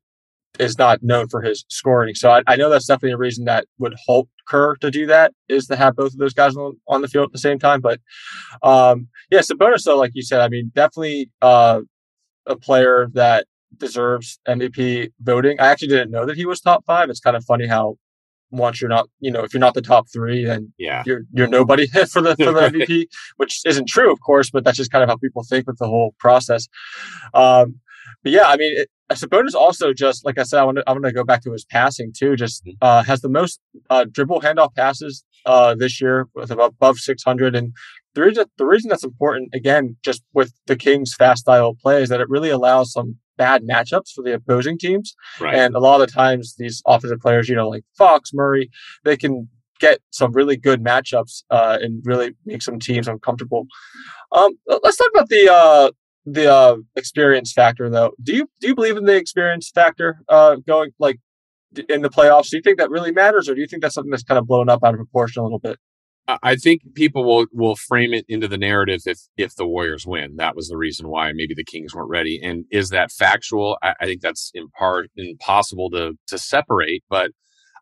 [0.58, 2.14] is not known for his scoring.
[2.14, 5.32] So I, I, know that's definitely a reason that would help Kerr to do that
[5.48, 7.80] is to have both of those guys on, on the field at the same time.
[7.80, 8.00] But
[8.62, 11.80] um, yeah, Sabonis, though, like you said, I mean, definitely uh,
[12.46, 15.60] a player that deserves MVP voting.
[15.60, 17.10] I actually didn't know that he was top five.
[17.10, 17.96] It's kind of funny how
[18.50, 21.46] once you're not, you know, if you're not the top three, then yeah, you're you're
[21.46, 23.06] nobody for the for the MVP,
[23.36, 25.86] which isn't true, of course, but that's just kind of how people think with the
[25.86, 26.66] whole process.
[27.34, 27.80] Um,
[28.22, 31.00] but yeah, I mean, it, Sabonis also just like I said, I want to I'm
[31.00, 32.36] going to go back to his passing too.
[32.36, 32.76] Just mm-hmm.
[32.82, 37.72] uh, has the most uh, dribble handoff passes uh, this year with above 600, and
[38.14, 42.08] the reason the reason that's important again, just with the Kings' fast style play, is
[42.08, 45.14] that it really allows some bad matchups for the opposing teams.
[45.40, 45.54] Right.
[45.54, 48.68] And a lot of the times, these offensive players, you know, like Fox, Murray,
[49.04, 53.66] they can get some really good matchups uh, and really make some teams uncomfortable.
[54.32, 55.90] Um, let's talk about the uh,
[56.24, 58.12] the uh, experience factor, though.
[58.22, 61.18] Do you do you believe in the experience factor uh, going like
[61.88, 62.50] in the playoffs?
[62.50, 64.46] Do you think that really matters, or do you think that's something that's kind of
[64.46, 65.78] blown up out of proportion a little bit?
[66.42, 70.36] I think people will will frame it into the narrative if if the Warriors win.
[70.36, 72.38] That was the reason why maybe the Kings weren't ready.
[72.42, 73.78] And is that factual?
[73.82, 77.02] I, I think that's in part impossible to to separate.
[77.08, 77.30] But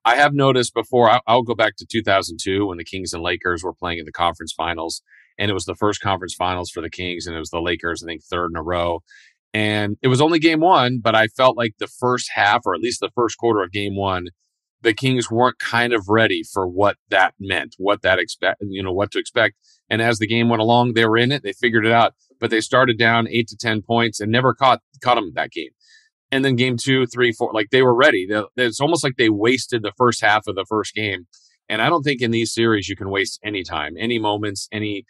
[0.05, 1.21] I have noticed before.
[1.27, 4.53] I'll go back to 2002 when the Kings and Lakers were playing in the conference
[4.53, 5.03] finals
[5.39, 8.03] and it was the first conference finals for the Kings, and it was the Lakers,
[8.03, 9.01] I think, third in a row.
[9.55, 12.81] And it was only game one, but I felt like the first half, or at
[12.81, 14.27] least the first quarter of game one,
[14.83, 18.93] the Kings weren't kind of ready for what that meant, what that expect, you know,
[18.93, 19.57] what to expect.
[19.89, 22.51] And as the game went along, they were in it, they figured it out, but
[22.51, 25.71] they started down eight to 10 points and never caught, caught them that game.
[26.31, 28.27] And then game two, three, four, like they were ready.
[28.57, 31.27] It's almost like they wasted the first half of the first game.
[31.69, 35.05] And I don't think in these series you can waste any time, any moments, any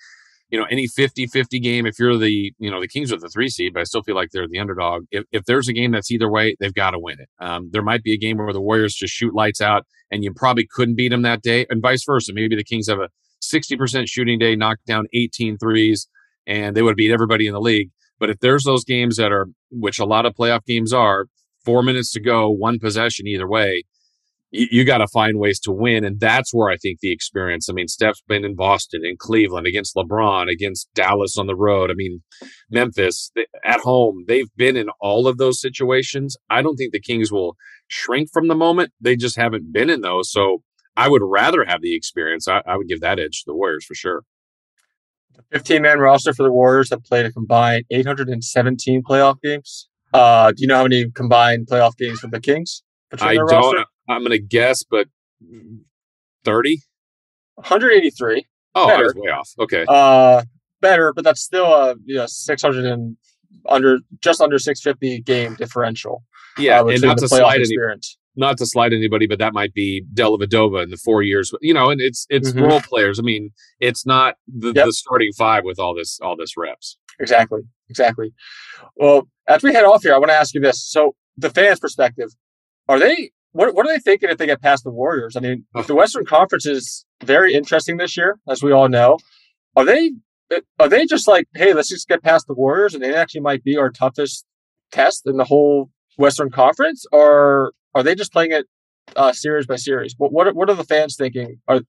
[0.51, 1.87] you know any 50-50 game.
[1.87, 4.15] If you're the you know the kings are the three seed but i still feel
[4.15, 5.05] like they're the underdog.
[5.11, 7.29] If, if there's a game that's either way they've got to win it.
[7.41, 10.33] Um, there might be a game where the warriors just shoot lights out and you
[10.33, 12.33] probably couldn't beat them that day and vice versa.
[12.33, 13.09] Maybe the kings have a
[13.43, 16.09] 60% shooting day knock down 18 threes
[16.47, 17.91] and they would beat everybody in the league.
[18.19, 21.27] But if there's those games that are which a lot of playoff games are
[21.65, 23.83] four minutes to go one possession either way
[24.57, 26.05] you, you got to find ways to win.
[26.05, 29.67] And that's where I think the experience, I mean, Steph's been in Boston, in Cleveland,
[29.67, 31.91] against LeBron, against Dallas on the road.
[31.91, 32.23] I mean,
[32.71, 33.31] Memphis
[33.65, 34.25] at home.
[34.27, 36.37] They've been in all of those situations.
[36.51, 37.57] I don't think the Kings will
[37.89, 38.93] shrink from the moment.
[39.01, 40.31] They just haven't been in those.
[40.31, 40.63] So
[40.97, 42.49] I would rather have the experience.
[42.49, 44.23] I, I would give that edge to the Warriors for sure.
[45.35, 49.89] The 15 man roster for the Warriors have played a combined 817 playoff games.
[50.15, 52.83] Uh, do you know how many combined playoff games for the Kings?
[53.21, 53.47] I don't.
[53.47, 53.85] Roster?
[54.09, 55.09] I'm going to guess, but
[56.45, 56.81] 30?
[57.57, 58.47] 183.
[58.75, 59.03] Oh, better.
[59.03, 59.51] I was way off.
[59.59, 59.85] Okay.
[59.89, 60.43] Uh,
[60.81, 63.17] better, but that's still a you know, 600 and
[63.69, 66.23] under just under 650 game differential.
[66.59, 67.77] Yeah, uh, and not to slide any,
[68.37, 71.53] not to slide anybody, but that might be Dellavedova in the four years.
[71.61, 72.65] You know, and it's it's mm-hmm.
[72.65, 73.19] role players.
[73.19, 73.51] I mean,
[73.81, 74.87] it's not the, yep.
[74.87, 76.99] the starting five with all this all this reps.
[77.19, 78.33] Exactly, exactly.
[78.97, 81.81] Well, as we head off here, I want to ask you this: so the fans'
[81.81, 82.31] perspective,
[82.89, 85.35] are they what what are they thinking if they get past the Warriors?
[85.37, 89.19] I mean, the Western Conference is very interesting this year, as we all know.
[89.75, 90.13] Are they
[90.79, 93.65] are they just like, hey, let's just get past the Warriors, and they actually might
[93.65, 94.45] be our toughest
[94.93, 98.67] test in the whole Western Conference, or are they just playing it
[99.17, 100.15] uh, series by series?
[100.19, 101.81] What what what are the fans thinking are,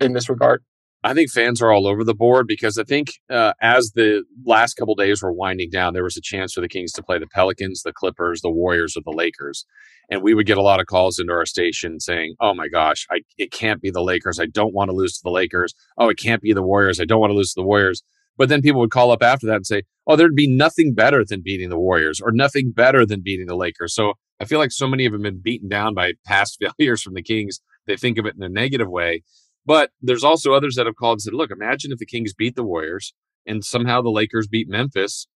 [0.00, 0.62] in this regard?
[1.04, 4.74] I think fans are all over the board because I think uh, as the last
[4.74, 7.26] couple days were winding down, there was a chance for the Kings to play the
[7.26, 9.66] Pelicans, the Clippers, the Warriors, or the Lakers,
[10.10, 13.06] and we would get a lot of calls into our station saying, "Oh my gosh,
[13.10, 14.38] I, it can't be the Lakers.
[14.38, 15.74] I don't want to lose to the Lakers.
[15.98, 17.00] Oh, it can't be the Warriors.
[17.00, 18.02] I don't want to lose to the Warriors."
[18.38, 21.24] But then people would call up after that and say, "Oh, there'd be nothing better
[21.24, 24.72] than beating the Warriors, or nothing better than beating the Lakers." So I feel like
[24.72, 27.60] so many of them have been beaten down by past failures from the Kings.
[27.88, 29.22] They think of it in a negative way
[29.64, 32.56] but there's also others that have called and said, look, imagine if the Kings beat
[32.56, 33.14] the Warriors
[33.46, 35.26] and somehow the Lakers beat Memphis.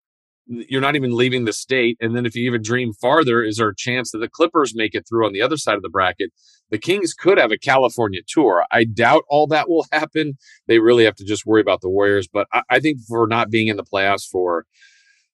[0.48, 1.96] You're not even leaving the state.
[2.00, 4.94] And then if you even dream farther, is there a chance that the Clippers make
[4.94, 6.30] it through on the other side of the bracket?
[6.70, 8.64] The Kings could have a California tour.
[8.70, 10.34] I doubt all that will happen.
[10.68, 12.28] They really have to just worry about the Warriors.
[12.32, 14.66] But I, I think for not being in the playoffs for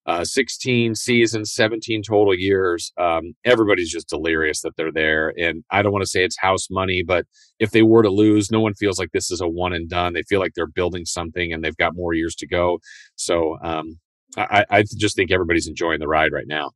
[0.06, 2.92] uh, 16 seasons, 17 total years.
[2.98, 5.32] Um, everybody's just delirious that they're there.
[5.38, 7.26] And I don't want to say it's house money, but
[7.58, 10.12] if they were to lose, no one feels like this is a one and done.
[10.12, 12.80] They feel like they're building something and they've got more years to go.
[13.14, 13.98] So um,
[14.36, 16.72] I, I just think everybody's enjoying the ride right now.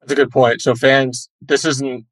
[0.00, 0.62] That's a good point.
[0.62, 2.06] So fans, this isn't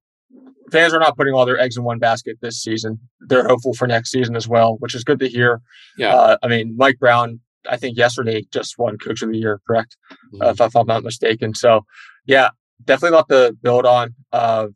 [0.71, 2.99] fans are not putting all their eggs in one basket this season.
[3.21, 5.61] They're hopeful for next season as well, which is good to hear.
[5.99, 6.15] Yeah.
[6.15, 9.97] Uh, I mean, Mike Brown I think yesterday just won Coach of the Year, correct?
[10.35, 10.61] Mm-hmm.
[10.61, 11.55] Uh, if, I'm not mistaken.
[11.55, 11.85] So,
[12.27, 12.51] yeah,
[12.85, 14.15] definitely a lot to build on.
[14.33, 14.69] Uh,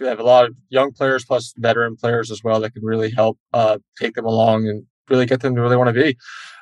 [0.00, 3.10] we have a lot of young players plus veteran players as well that can really
[3.10, 6.16] help uh, take them along and really get them to where they want to be.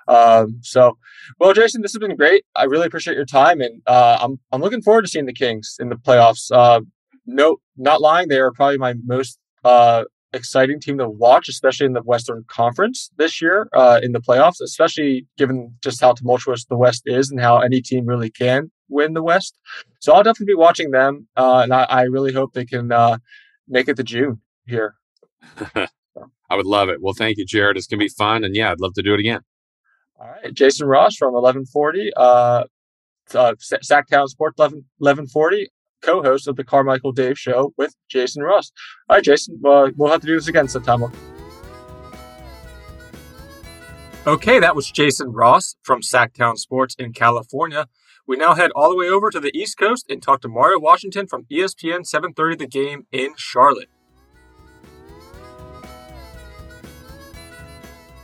[0.09, 0.97] Um, so,
[1.41, 2.45] well, Jason, this has been great.
[2.55, 5.77] I really appreciate your time, and uh, I'm I'm looking forward to seeing the Kings
[5.81, 6.51] in the playoffs.
[6.53, 6.83] Uh,
[7.27, 10.05] no, not lying, they are probably my most uh,
[10.37, 14.61] exciting team to watch, especially in the Western Conference this year uh, in the playoffs,
[14.61, 19.15] especially given just how tumultuous the West is and how any team really can win
[19.15, 19.59] the West.
[20.01, 23.19] So I'll definitely be watching them, uh, and I, I, really hope they can uh,
[23.67, 24.95] make it to June here.
[25.75, 27.01] I would love it.
[27.01, 27.77] Well, thank you, Jared.
[27.77, 29.41] It's gonna be fun, and yeah, I'd love to do it again.
[30.21, 32.65] All right, Jason Ross from 1140, uh,
[33.35, 35.69] uh, Sactown Sports 11, 1140
[36.07, 38.71] co-host of the Carmichael Dave Show with Jason Ross.
[39.09, 41.03] All right, Jason, uh, we'll have to do this again sometime.
[44.27, 47.87] Okay, that was Jason Ross from Sactown Sports in California.
[48.27, 50.81] We now head all the way over to the East Coast and talk to Mario
[50.81, 53.89] Washington from ESPN 730 The Game in Charlotte.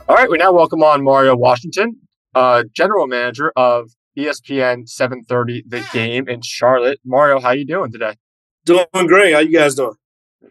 [0.09, 2.01] All right, we now welcome on Mario Washington,
[2.35, 6.99] uh, general manager of ESPN 730 The Game in Charlotte.
[7.05, 8.15] Mario, how you doing today?
[8.65, 9.33] Doing great.
[9.33, 9.95] How you guys doing?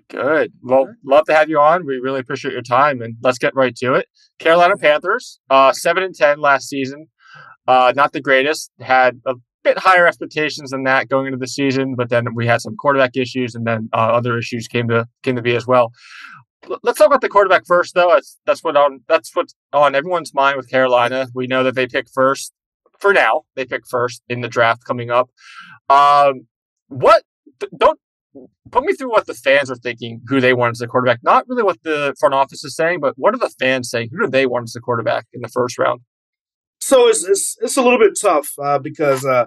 [0.08, 0.52] Good.
[0.62, 1.86] Well, love to have you on.
[1.86, 4.06] We really appreciate your time, and let's get right to it.
[4.38, 7.08] Carolina Panthers, uh, seven and ten last season.
[7.66, 8.70] Uh, not the greatest.
[8.80, 12.60] Had a bit higher expectations than that going into the season, but then we had
[12.60, 15.92] some quarterback issues, and then uh, other issues came to came to be as well.
[16.82, 18.10] let's talk about the quarterback first, though.
[18.14, 21.28] That's that's what on that's what's on everyone's mind with Carolina.
[21.34, 22.52] We know that they pick first
[23.02, 23.42] for now.
[23.56, 25.28] They pick first in the draft coming up.
[25.90, 26.46] Um,
[26.88, 27.24] what
[27.76, 27.98] don't
[28.70, 31.20] put me through what the fans are thinking, who they want as a quarterback.
[31.22, 34.08] Not really what the front office is saying, but what are the fans saying?
[34.10, 36.00] Who do they want as a quarterback in the first round?
[36.80, 39.46] So it's it's, it's a little bit tough uh, because uh,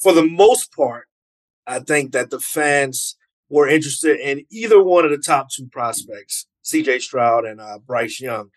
[0.00, 1.06] for the most part,
[1.66, 3.16] I think that the fans
[3.48, 6.98] were interested in either one of the top two prospects, C.J.
[7.00, 8.50] Stroud and uh, Bryce Young.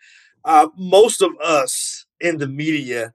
[0.44, 3.14] Uh, most of us in the media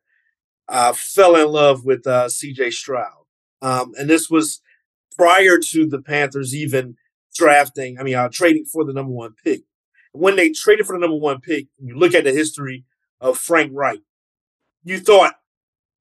[0.70, 2.72] uh, fell in love with uh, C.J.
[2.72, 3.26] Stroud,
[3.62, 4.62] um, and this was
[5.16, 6.96] prior to the Panthers even
[7.34, 8.00] drafting.
[8.00, 9.62] I mean, uh, trading for the number one pick.
[10.12, 12.86] When they traded for the number one pick, you look at the history
[13.22, 14.00] of Frank Reich.
[14.84, 15.36] You thought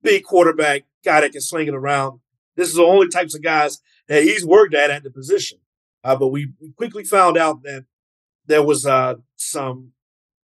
[0.02, 2.20] big quarterback, guy that can sling it around.
[2.56, 5.58] This is the only types of guys that he's worked at at the position.
[6.04, 7.84] Uh, but we, quickly found out that
[8.46, 9.92] there was uh, some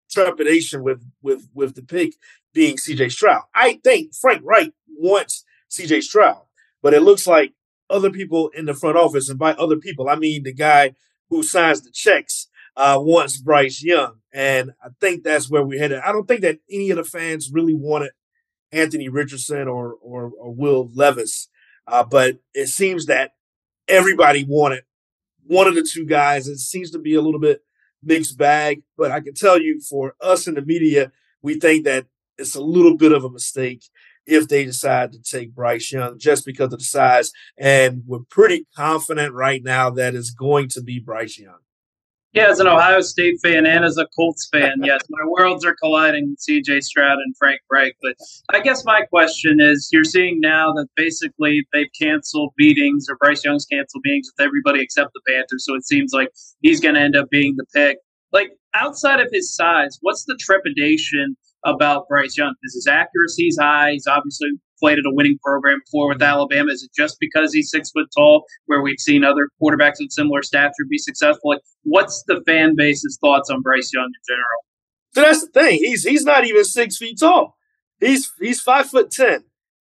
[0.09, 2.13] trepidation with with with the pick
[2.53, 3.43] being CJ Stroud.
[3.53, 6.41] I think Frank Reich wants CJ Stroud,
[6.81, 7.53] but it looks like
[7.89, 10.93] other people in the front office, and by other people, I mean the guy
[11.29, 14.15] who signs the checks, uh, wants Bryce Young.
[14.33, 15.99] And I think that's where we're headed.
[15.99, 18.11] I don't think that any of the fans really wanted
[18.71, 21.49] Anthony Richardson or, or, or Will Levis,
[21.87, 23.31] uh, but it seems that
[23.87, 24.83] everybody wanted
[25.45, 26.47] one of the two guys.
[26.47, 27.63] It seems to be a little bit
[28.03, 32.05] mixed bag, but I can tell you for us in the media, we think that
[32.39, 33.83] it's a little bit of a mistake
[34.25, 37.31] if they decide to take Bryce Young just because of the size.
[37.57, 41.59] And we're pretty confident right now that it's going to be Bryce Young.
[42.31, 45.75] Yeah, as an Ohio State fan and as a Colts fan, yes, my worlds are
[45.75, 47.95] colliding with CJ Stroud and Frank Reich.
[48.03, 48.15] But
[48.53, 53.43] I guess my question is you're seeing now that basically they've canceled meetings or Bryce
[53.43, 55.65] Young's canceled meetings with everybody except the Panthers.
[55.65, 56.29] So it seems like
[56.61, 57.97] he's going to end up being the pick.
[58.31, 61.35] Like outside of his size, what's the trepidation
[61.65, 62.53] about Bryce Young?
[62.63, 63.91] Is his accuracy high?
[63.93, 64.49] He's obviously
[64.79, 66.71] played at a winning program before with Alabama.
[66.71, 70.41] Is it just because he's six foot tall, where we've seen other quarterbacks of similar
[70.41, 71.51] stature be successful?
[71.51, 74.59] Like, what's the fan base's thoughts on Bryce Young in general?
[75.13, 75.79] So that's the thing.
[75.79, 77.57] He's he's not even six feet tall.
[77.99, 79.43] He's he's five foot ten,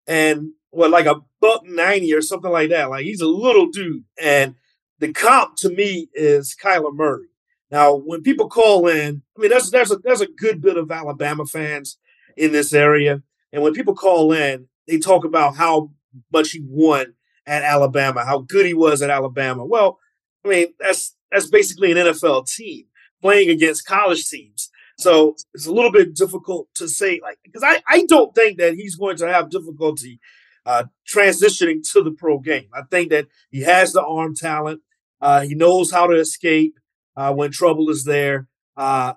[0.07, 2.91] and what like a buck ninety or something like that.
[2.91, 4.55] Like he's a little dude, and
[4.99, 7.30] the comp to me is Kyler Murray.
[7.71, 10.91] Now, when people call in, I mean, there's there's a there's a good bit of
[10.91, 11.99] Alabama fans
[12.37, 15.91] in this area, and when people call in, they talk about how
[16.33, 17.15] much he won
[17.47, 19.65] at Alabama, how good he was at Alabama.
[19.65, 19.99] Well,
[20.45, 22.87] I mean, that's that's basically an NFL team
[23.21, 24.71] playing against college teams.
[24.99, 28.75] So it's a little bit difficult to say, like, because I, I don't think that
[28.75, 30.21] he's going to have difficulty
[30.67, 32.69] uh, transitioning to the pro game.
[32.75, 34.83] I think that he has the arm talent.
[35.21, 36.79] Uh, he knows how to escape
[37.21, 38.49] uh, when trouble is there.
[38.79, 39.13] Uh,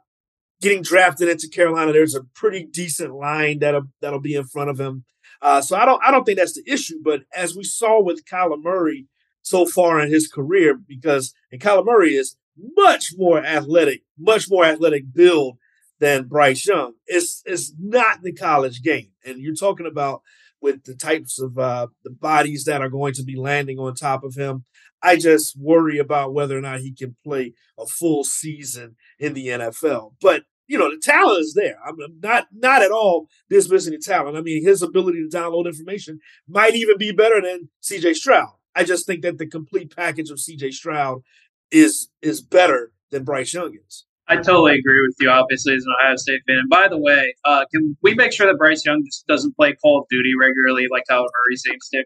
[0.61, 4.79] getting drafted into Carolina, there's a pretty decent line that'll that'll be in front of
[4.79, 5.05] him.
[5.41, 6.99] Uh, so I don't I don't think that's the issue.
[7.01, 9.07] But as we saw with Kyler Murray
[9.41, 12.35] so far in his career, because and Kyler Murray is
[12.75, 15.57] much more athletic, much more athletic build
[15.99, 16.95] than Bryce Young.
[17.07, 20.23] It's it's not the college game, and you're talking about
[20.61, 24.25] with the types of uh, the bodies that are going to be landing on top
[24.25, 24.65] of him.
[25.03, 29.47] I just worry about whether or not he can play a full season in the
[29.47, 30.13] NFL.
[30.21, 31.75] But you know, the talent is there.
[31.85, 34.37] I'm not not at all dismissing the talent.
[34.37, 38.53] I mean, his ability to download information might even be better than CJ Stroud.
[38.75, 41.21] I just think that the complete package of CJ Stroud
[41.69, 44.05] is is better than Bryce Young is.
[44.27, 46.57] I totally agree with you, obviously, as an Ohio State fan.
[46.57, 49.73] And by the way, uh, can we make sure that Bryce Young just doesn't play
[49.73, 52.05] Call of Duty regularly like Kyler Murray seems to?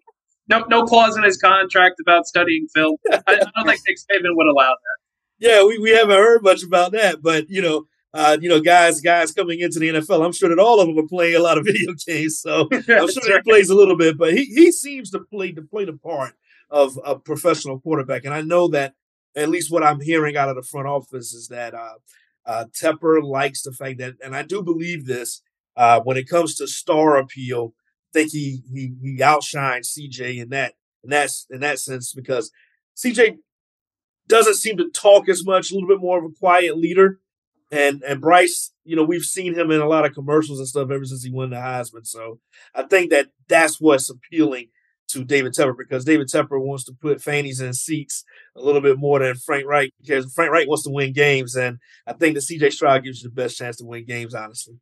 [0.50, 2.98] No, no clause in his contract about studying film.
[3.12, 4.98] I, I don't think Nick Saban would allow that.
[5.40, 9.02] Yeah, we, we haven't heard much about that, but you know, uh, you know, guys,
[9.02, 11.58] guys coming into the NFL, I'm sure that all of them are playing a lot
[11.58, 13.12] of video games, so I'm sure right.
[13.34, 14.18] he plays a little bit.
[14.18, 16.34] But he, he seems to play to play the part
[16.70, 18.96] of a professional quarterback, and I know that
[19.36, 21.96] at least what I'm hearing out of the front office is that uh,
[22.46, 25.44] uh, Tepper likes the fact that, and I do believe this
[25.76, 27.74] uh, when it comes to star appeal.
[28.14, 32.52] Think he he he outshines CJ in that in that in that sense because
[32.96, 33.38] CJ
[34.28, 37.20] doesn't seem to talk as much, a little bit more of a quiet leader.
[37.72, 40.90] And and Bryce, you know, we've seen him in a lot of commercials and stuff
[40.90, 42.06] ever since he won the Heisman.
[42.06, 42.40] So
[42.74, 44.70] I think that that's what's appealing
[45.10, 48.24] to David Tepper because David Tepper wants to put fannies in seats
[48.56, 51.78] a little bit more than Frank Reich because Frank Reich wants to win games, and
[52.06, 54.34] I think that CJ Stroud gives you the best chance to win games.
[54.34, 54.80] Honestly,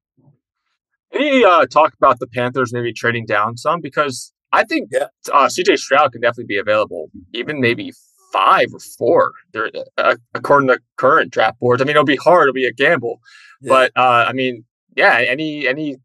[1.13, 5.07] any uh, talk about the Panthers maybe trading down some because I think yeah.
[5.33, 7.91] uh, CJ Stroud can definitely be available, even maybe
[8.31, 9.33] five or four.
[9.53, 11.81] There, uh, according to current draft boards.
[11.81, 12.43] I mean, it'll be hard.
[12.43, 13.19] It'll be a gamble,
[13.61, 13.69] yeah.
[13.69, 15.23] but uh, I mean, yeah.
[15.27, 15.97] Any any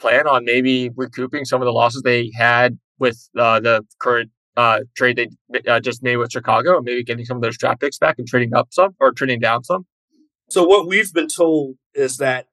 [0.00, 4.80] plan on maybe recouping some of the losses they had with uh, the current uh,
[4.96, 7.98] trade they uh, just made with Chicago, and maybe getting some of those draft picks
[7.98, 9.86] back and trading up some or trading down some.
[10.48, 12.46] So what we've been told is that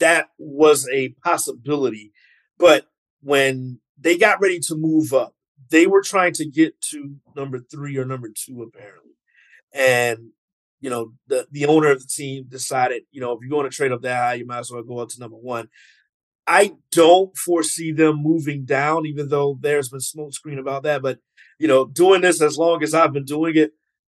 [0.00, 2.12] that was a possibility,
[2.58, 2.86] but
[3.22, 5.34] when they got ready to move up,
[5.70, 9.12] they were trying to get to number three or number two apparently,
[9.72, 10.30] and
[10.80, 13.74] you know the the owner of the team decided, you know, if you're going to
[13.74, 15.68] trade up that high, you might as well go up to number one.
[16.46, 21.02] I don't foresee them moving down, even though there's been smoke screen about that.
[21.02, 21.18] But
[21.58, 23.72] you know, doing this as long as I've been doing it,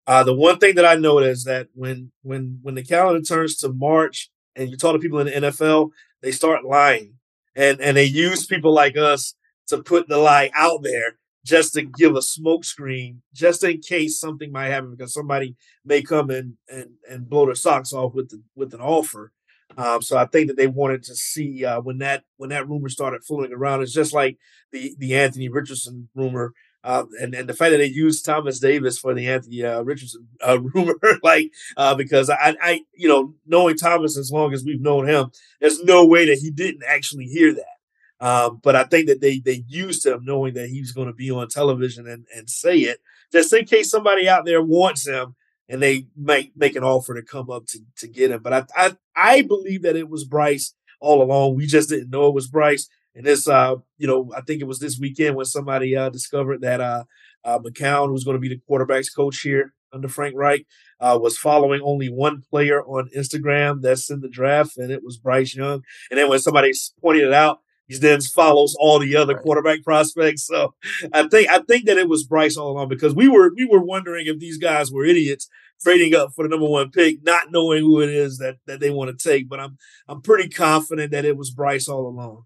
[0.08, 3.56] uh, the one thing that I notice is that when when when the calendar turns
[3.58, 5.92] to March and you talk to people in the NFL,
[6.22, 7.16] they start lying,
[7.56, 9.36] and and they use people like us
[9.68, 14.20] to put the lie out there just to give a smoke screen, just in case
[14.20, 18.30] something might happen because somebody may come in and and blow their socks off with
[18.30, 19.32] the, with an offer.
[19.78, 22.90] Um, so I think that they wanted to see uh, when that when that rumor
[22.90, 23.82] started floating around.
[23.82, 24.38] It's just like
[24.72, 26.54] the the Anthony Richardson rumor,
[26.86, 30.28] uh, and and the fact that they used Thomas Davis for the Anthony uh, Richardson
[30.48, 34.80] uh, rumor, like uh, because I I you know knowing Thomas as long as we've
[34.80, 38.26] known him, there's no way that he didn't actually hear that.
[38.26, 41.14] Um, but I think that they they used him knowing that he was going to
[41.14, 43.00] be on television and and say it
[43.32, 45.36] just in case somebody out there wants him
[45.68, 48.44] and they might make an offer to come up to, to get him.
[48.44, 51.56] But I, I I believe that it was Bryce all along.
[51.56, 52.88] We just didn't know it was Bryce.
[53.16, 56.62] And this, uh, you know, I think it was this weekend when somebody uh, discovered
[56.62, 57.06] that uh,
[57.44, 60.66] uh, McCown, who's going to be the quarterbacks coach here under Frank Reich,
[61.00, 65.18] uh, was following only one player on Instagram that's in the draft, and it was
[65.18, 65.82] Bryce Young.
[66.12, 70.46] And then when somebody pointed it out, he then follows all the other quarterback prospects.
[70.46, 70.74] So
[71.14, 73.84] I think I think that it was Bryce all along because we were we were
[73.84, 75.48] wondering if these guys were idiots
[75.82, 78.90] trading up for the number one pick, not knowing who it is that that they
[78.90, 79.48] want to take.
[79.48, 82.46] But I'm I'm pretty confident that it was Bryce all along.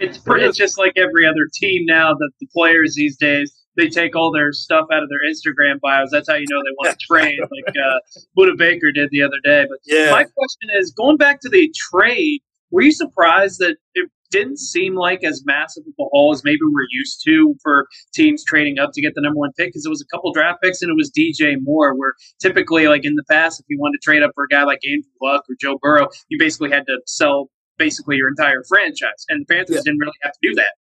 [0.00, 3.88] It's pretty, it's just like every other team now that the players these days they
[3.88, 6.10] take all their stuff out of their Instagram bios.
[6.10, 7.98] That's how you know they want to trade, like uh,
[8.36, 9.66] Budda Baker did the other day.
[9.68, 10.10] But yeah.
[10.10, 12.40] my question is, going back to the trade,
[12.70, 16.58] were you surprised that it didn't seem like as massive of a haul as maybe
[16.62, 19.68] we're used to for teams trading up to get the number one pick?
[19.68, 23.04] Because it was a couple draft picks and it was DJ Moore, where typically, like
[23.04, 25.44] in the past, if you wanted to trade up for a guy like Andrew Luck
[25.48, 27.48] or Joe Burrow, you basically had to sell
[27.78, 29.82] basically your entire franchise, and the Panthers yeah.
[29.84, 30.74] didn't really have to do that.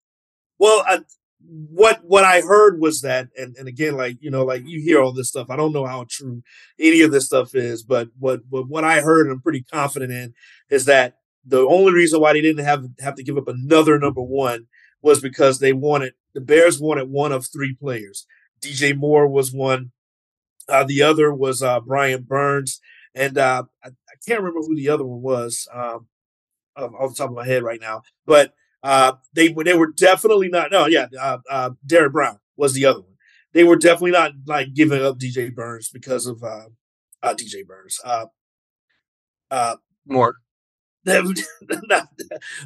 [0.58, 1.00] Well, I,
[1.48, 5.00] what what I heard was that, and, and again, like you know, like you hear
[5.00, 5.50] all this stuff.
[5.50, 6.42] I don't know how true
[6.78, 10.34] any of this stuff is, but what but what I heard, I'm pretty confident in,
[10.70, 14.22] is that the only reason why they didn't have have to give up another number
[14.22, 14.66] one
[15.02, 18.26] was because they wanted the Bears wanted one of three players.
[18.60, 19.92] DJ Moore was one.
[20.68, 22.80] Uh, the other was uh, Brian Burns,
[23.14, 26.08] and uh, I, I, can't remember who the other one was um,
[26.76, 28.02] off the top of my head right now.
[28.26, 30.70] But uh, they they were definitely not.
[30.70, 33.14] No, yeah, uh, uh, Derrick Brown was the other one.
[33.52, 36.66] They were definitely not like giving up DJ Burns because of uh,
[37.22, 38.00] uh, DJ Burns.
[38.04, 38.26] Uh,
[39.50, 40.36] uh, More.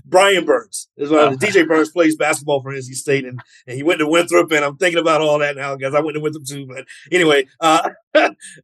[0.06, 1.20] Brian Burns is one.
[1.20, 1.36] Oh.
[1.36, 4.50] DJ Burns plays basketball for NC State, and, and he went to Winthrop.
[4.52, 6.66] And I'm thinking about all that now because I went to Winthrop too.
[6.66, 7.90] But anyway, uh,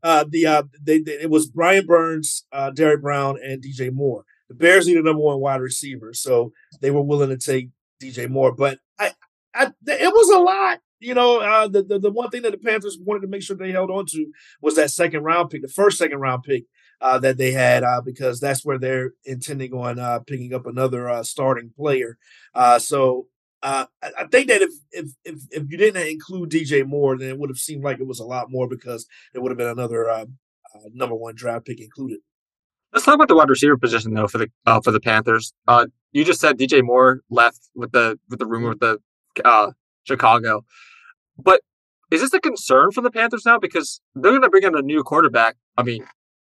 [0.03, 4.25] uh, the uh, they, they, it was Brian Burns, uh, Derrick Brown, and DJ Moore
[4.49, 7.71] the Bears need a number one wide receiver, so they were willing to take
[8.03, 8.53] DJ Moore.
[8.53, 9.13] But I,
[9.55, 10.81] I it was a lot.
[10.99, 13.55] You know, uh, the, the, the one thing that the Panthers wanted to make sure
[13.55, 14.27] they held on to
[14.63, 16.65] was that second round pick, the first second round pick
[17.03, 21.09] uh, that they had, uh, because that's where they're intending on uh, picking up another
[21.09, 22.17] uh, starting player.
[22.55, 23.27] Uh, so
[23.63, 27.39] I, I think that if, if if if you didn't include DJ Moore, then it
[27.39, 30.27] would have seemed like it was a lot more because it would have been another
[30.93, 32.19] number one draft pick included.
[32.97, 35.53] Let's talk about the wide receiver position though for the uh, for the Panthers.
[35.69, 38.99] Uh, you just said DJ Moore left with the with the rumor with the
[39.45, 39.73] uh,
[40.05, 40.65] Chicago,
[41.37, 41.61] but
[42.11, 44.81] is this a concern for the Panthers now because they're going to bring in a
[44.81, 45.57] new quarterback?
[45.77, 46.07] I mean,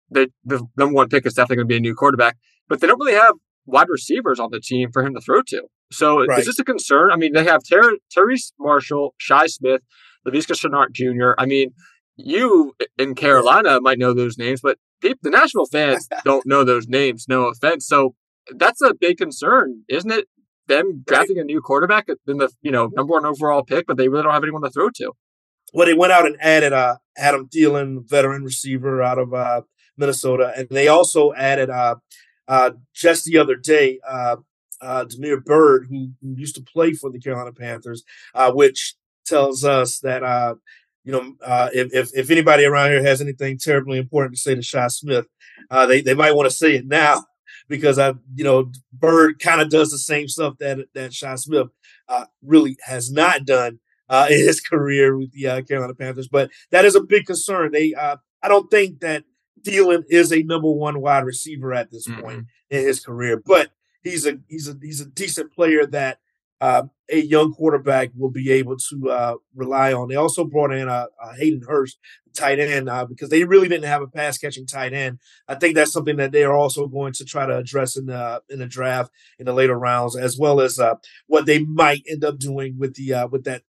[0.09, 2.37] they, the number one pick is definitely going to be a new quarterback,
[2.69, 3.35] but they don't really have
[3.65, 5.65] wide receivers on the team for him to throw to.
[5.91, 6.39] So right.
[6.39, 7.11] is this a concern?
[7.11, 9.83] I mean, they have Ter- Terrace Marshall, Shi Smith,
[10.25, 11.33] Laviska Shenault Jr.
[11.39, 11.73] I mean,
[12.15, 16.89] you in Carolina might know those names, but people, the national fans don't know those
[16.89, 17.27] names.
[17.29, 17.87] No offense.
[17.87, 18.15] So
[18.55, 20.27] that's a big concern, isn't it?
[20.67, 24.09] Them drafting a new quarterback in the you know number one overall pick, but they
[24.09, 25.13] really don't have anyone to throw to.
[25.73, 29.63] Well, they went out and added uh, Adam Thielen, veteran receiver out of uh,
[29.97, 31.97] Minnesota, and they also added uh,
[32.49, 34.37] uh, just the other day uh,
[34.81, 38.95] uh, Damiere Byrd, who, who, used to play for the Carolina Panthers, uh, which
[39.25, 40.55] tells us that uh,
[41.07, 44.57] you know, uh, if, if, if anybody around here has anything terribly important to say
[44.57, 45.27] to Shi Smith,
[45.71, 47.25] uh, they they might want to say it now
[47.69, 51.69] because I, you know, Byrd kind of does the same stuff that that Shi Smith
[52.09, 53.79] uh, really has not done
[54.09, 56.29] uh, in his career with the uh, Carolina Panthers.
[56.29, 57.71] But that is a big concern.
[57.71, 59.23] They, uh, I don't think that
[59.63, 62.21] Thielen is a number one wide receiver at this mm-hmm.
[62.21, 63.71] point in his career, but
[64.03, 66.19] he's a he's a he's a decent player that
[66.61, 70.09] uh, a young quarterback will be able to uh, rely on.
[70.09, 71.99] They also brought in uh, uh Hayden Hurst,
[72.35, 75.19] tight end, uh, because they really didn't have a pass catching tight end.
[75.49, 78.43] I think that's something that they are also going to try to address in the
[78.49, 80.81] in the draft in the later rounds, as well as
[81.27, 83.63] what they might end up doing with the with that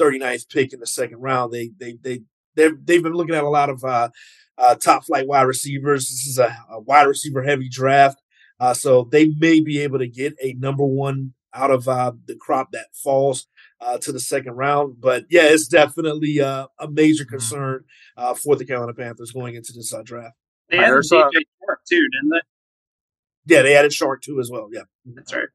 [0.00, 1.52] 39th pick in the second round.
[1.52, 2.20] They they they
[2.54, 3.80] they've they've been looking at a lot of
[4.80, 6.08] top flight wide receivers.
[6.08, 8.20] This is a, a wide receiver heavy draft.
[8.74, 12.72] so they may be able to get a number one out of uh, the crop
[12.72, 13.46] that falls
[13.80, 15.00] uh, to the second round.
[15.00, 17.30] But yeah, it's definitely uh, a major mm-hmm.
[17.30, 17.84] concern
[18.16, 20.36] uh, for the Carolina Panthers going into this uh, draft.
[20.70, 23.54] They added DJ Chark too, didn't they?
[23.54, 24.68] Yeah, they added Chark too as well.
[24.72, 25.48] Yeah, that's right.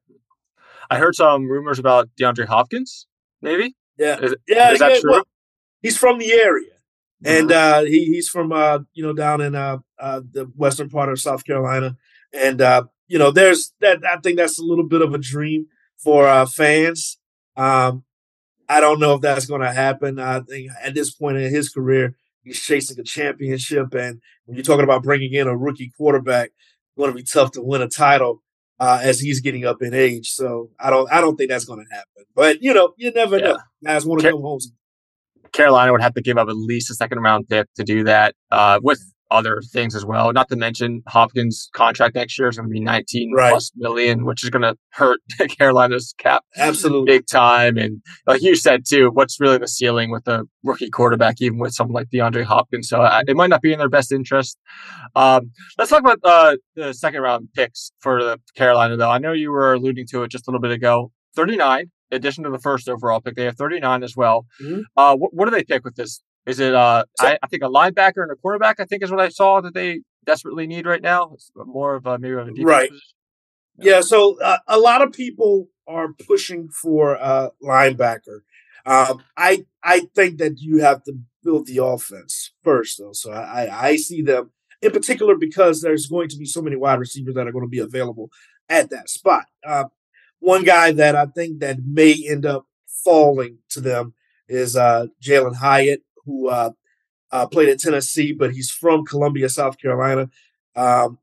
[0.90, 3.06] I heard some rumors about DeAndre Hopkins,
[3.42, 3.76] maybe.
[3.98, 5.10] Yeah, is, yeah, is that yeah, true?
[5.10, 5.24] Well,
[5.82, 6.72] he's from the area,
[7.24, 7.84] and mm-hmm.
[7.84, 11.20] uh, he, he's from uh, you know down in uh, uh, the western part of
[11.20, 11.96] South Carolina,
[12.32, 14.00] and uh, you know there's that.
[14.04, 15.66] I think that's a little bit of a dream
[16.02, 17.18] for uh, fans.
[17.56, 18.04] Um,
[18.68, 20.18] I don't know if that's going to happen.
[20.18, 24.64] I think at this point in his career, he's chasing a championship, and when you're
[24.64, 27.88] talking about bringing in a rookie quarterback, it's going to be tough to win a
[27.88, 28.42] title
[28.78, 30.30] uh, as he's getting up in age.
[30.30, 32.24] So I don't, I don't think that's going to happen.
[32.34, 33.44] But you know, you never yeah.
[33.44, 33.58] know.
[33.84, 34.60] Guys want to Car- come home.
[35.52, 38.34] Carolina would have to give up at least a second round pick to do that.
[38.50, 40.32] Uh, with other things as well.
[40.32, 43.50] Not to mention Hopkins' contract next year is going to be 19 Right.
[43.50, 45.20] plus million, which is going to hurt
[45.58, 47.18] Carolina's cap Absolutely.
[47.18, 47.76] big time.
[47.78, 51.72] And like you said too, what's really the ceiling with a rookie quarterback, even with
[51.74, 52.88] someone like DeAndre Hopkins?
[52.88, 54.58] So I, it might not be in their best interest.
[55.14, 59.10] Um, let's talk about uh, the second round picks for the Carolina, though.
[59.10, 61.12] I know you were alluding to it just a little bit ago.
[61.36, 64.46] 39, addition to the first overall pick, they have 39 as well.
[64.60, 64.82] Mhm.
[64.96, 66.20] Uh, what, what do they pick with this?
[66.46, 68.80] Is it, uh, I, I think, a linebacker and a quarterback?
[68.80, 71.32] I think is what I saw that they desperately need right now.
[71.34, 72.88] It's more of a maybe of a Right.
[72.90, 73.06] position.
[73.78, 78.40] Yeah, so uh, a lot of people are pushing for a linebacker.
[78.84, 83.12] Um, I I think that you have to build the offense first, though.
[83.12, 84.50] So I, I I see them
[84.82, 87.70] in particular because there's going to be so many wide receivers that are going to
[87.70, 88.30] be available
[88.68, 89.46] at that spot.
[89.66, 89.84] Uh,
[90.40, 92.66] one guy that I think that may end up
[93.04, 94.14] falling to them
[94.48, 96.70] is uh, Jalin Hyatt, who uh,
[97.32, 100.30] uh, played at Tennessee, but he's from Columbia, South Carolina.
[100.76, 101.18] Um,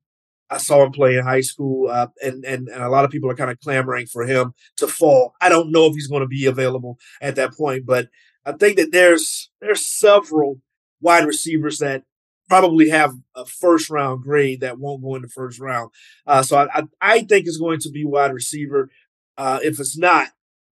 [0.49, 3.29] I saw him play in high school, uh, and, and and a lot of people
[3.29, 5.33] are kind of clamoring for him to fall.
[5.41, 8.07] I don't know if he's going to be available at that point, but
[8.45, 10.61] I think that there's there's several
[11.01, 12.03] wide receivers that
[12.47, 15.91] probably have a first round grade that won't go in the first round.
[16.25, 18.89] Uh, so I, I I think it's going to be wide receiver.
[19.37, 20.29] Uh, if it's not,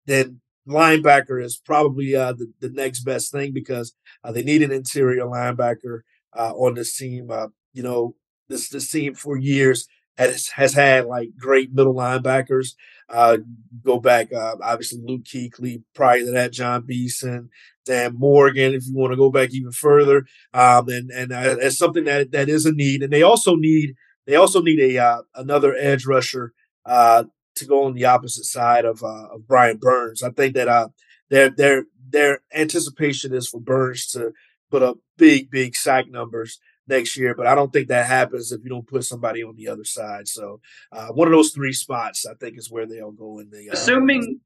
[0.06, 3.94] then linebacker is probably uh, the the next best thing because
[4.24, 6.02] uh, they need an interior linebacker
[6.38, 7.30] uh, on this team.
[7.30, 8.16] Uh, you know,
[8.50, 9.88] this this team for years
[10.18, 12.76] has has had like great middle linebackers.
[13.10, 13.38] Uh,
[13.84, 15.84] go back, uh, obviously Luke Kuechly.
[15.94, 17.50] Prior to that, Jon Beason,
[17.86, 18.74] Dan Morgan.
[18.74, 22.50] If you want to go back even further, um, and and it's something that that
[22.50, 23.04] is a need.
[23.04, 23.96] And they also need
[24.26, 26.54] they also need a another edge rusher
[27.56, 30.24] to go on the opposite side of uh, of Brian Burns.
[30.24, 30.90] I think that uh,
[31.30, 34.34] their their their anticipation is for Burns to
[34.72, 38.62] put up big big sack numbers next year, but I don't think that happens if
[38.64, 40.28] you don't put somebody on the other side.
[40.28, 40.60] So
[40.92, 43.70] uh, one of those three spots, I think, is where they'll go in the.
[43.70, 44.42] Uh, assuming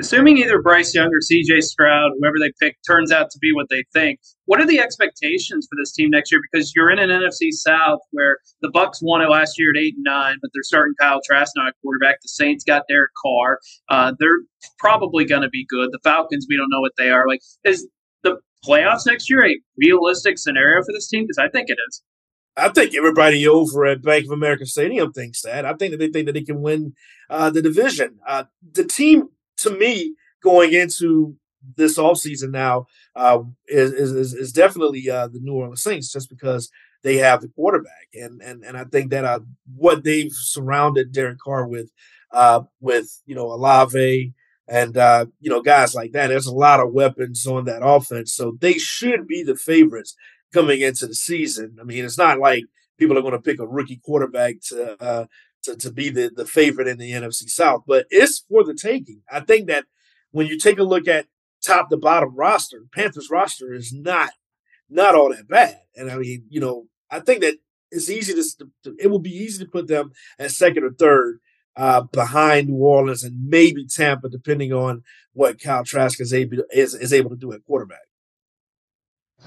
[0.00, 3.66] assuming either Bryce Young or CJ Stroud, whoever they pick, turns out to be what
[3.70, 6.40] they think, what are the expectations for this team next year?
[6.50, 9.94] Because you're in an NFC South where the Bucs won it last year at eight
[9.94, 12.20] and nine, but they're starting Kyle Trask now at quarterback.
[12.22, 13.58] The Saints got Derek Carr.
[13.88, 14.40] Uh, they're
[14.78, 15.90] probably going to be good.
[15.92, 17.26] The Falcons, we don't know what they are.
[17.26, 17.88] Like, is
[18.22, 21.24] the playoffs next year a realistic scenario for this team?
[21.24, 22.02] Because I think it is.
[22.56, 25.64] I think everybody over at Bank of America Stadium thinks that.
[25.64, 26.94] I think that they think that they can win
[27.30, 28.18] uh, the division.
[28.26, 29.28] Uh, the team,
[29.58, 31.36] to me, going into
[31.76, 36.70] this offseason now uh, is, is is definitely uh, the New Orleans Saints, just because
[37.02, 39.40] they have the quarterback, and and and I think that uh,
[39.76, 41.90] what they've surrounded Derek Carr with,
[42.32, 44.32] uh, with you know Olave
[44.68, 46.28] and uh, you know guys like that.
[46.28, 50.14] There's a lot of weapons on that offense, so they should be the favorites
[50.52, 51.76] coming into the season.
[51.80, 52.64] I mean, it's not like
[52.98, 55.26] people are going to pick a rookie quarterback to uh,
[55.64, 59.22] to, to be the, the favorite in the NFC South, but it's for the taking.
[59.30, 59.84] I think that
[60.30, 61.26] when you take a look at
[61.64, 64.30] top to bottom roster, Panthers roster is not
[64.88, 65.78] not all that bad.
[65.96, 67.56] And I mean, you know, I think that
[67.90, 71.40] it's easy to, to it will be easy to put them at second or third
[71.76, 75.02] uh, behind New Orleans and maybe Tampa, depending on
[75.32, 78.00] what Kyle Trask is able is, is able to do at quarterback.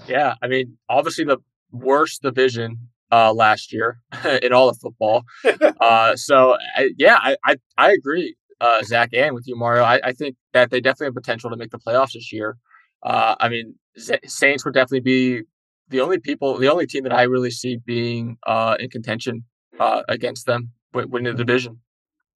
[0.07, 1.37] Yeah, I mean, obviously the
[1.71, 3.99] worst division uh, last year
[4.41, 5.23] in all of football.
[5.79, 9.83] uh, so I, yeah, I, I I agree, uh, Zach, and with you, Mario.
[9.83, 12.57] I, I think that they definitely have potential to make the playoffs this year.
[13.03, 15.43] Uh, I mean, Z- Saints would definitely be
[15.89, 19.43] the only people, the only team that I really see being uh, in contention
[19.79, 21.79] uh, against them win- winning the division.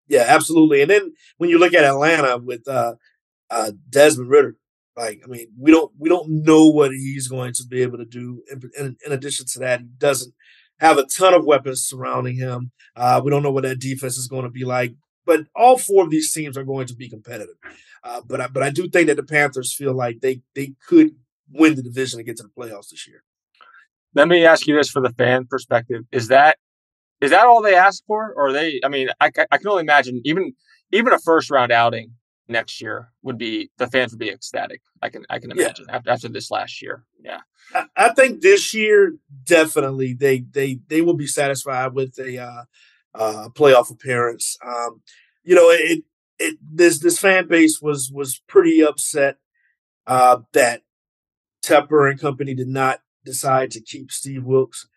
[0.07, 0.82] Yeah, absolutely.
[0.82, 2.95] And then when you look at Atlanta with uh,
[3.49, 4.55] uh, Desmond Ridder,
[4.95, 8.05] like I mean, we don't we don't know what he's going to be able to
[8.05, 8.43] do.
[8.51, 10.34] In, in, in addition to that, he doesn't
[10.80, 12.71] have a ton of weapons surrounding him.
[12.95, 14.93] Uh, we don't know what that defense is going to be like.
[15.25, 17.55] But all four of these teams are going to be competitive.
[18.03, 21.11] Uh, but I, but I do think that the Panthers feel like they they could
[21.51, 23.23] win the division and get to the playoffs this year.
[24.13, 26.57] Let me ask you this for the fan perspective: Is that
[27.19, 28.80] is that all they ask for, or they?
[28.84, 30.53] I mean, I, I can only imagine even
[30.93, 32.11] even a first round outing
[32.47, 34.81] next year would be the fans would be ecstatic.
[35.01, 35.95] I can I can imagine yeah.
[35.95, 37.03] after, after this last year.
[37.21, 37.41] Yeah,
[37.73, 42.63] I, I, think this year definitely they they they will be satisfied with a uh,
[43.13, 44.57] uh, playoff appearance.
[44.65, 45.01] Um,
[45.43, 46.03] you know, it
[46.39, 49.37] it this this fan base was was pretty upset
[50.05, 50.83] uh, that
[51.63, 54.87] Tepper and company did not decide to keep Steve Wilks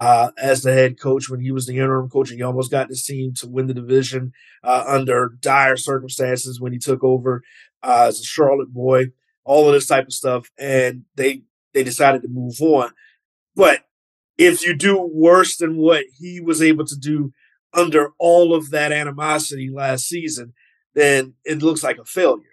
[0.00, 2.30] uh, as the head coach when he was the interim coach.
[2.30, 4.32] And he almost got this team to win the division
[4.62, 7.42] uh, under dire circumstances when he took over
[7.82, 9.06] uh, as a Charlotte boy,
[9.44, 10.50] all of this type of stuff.
[10.58, 11.42] And they
[11.74, 12.90] they decided to move on.
[13.54, 13.84] But
[14.36, 17.32] if you do worse than what he was able to do
[17.74, 20.54] under all of that animosity last season,
[20.94, 22.44] then it looks like a failure.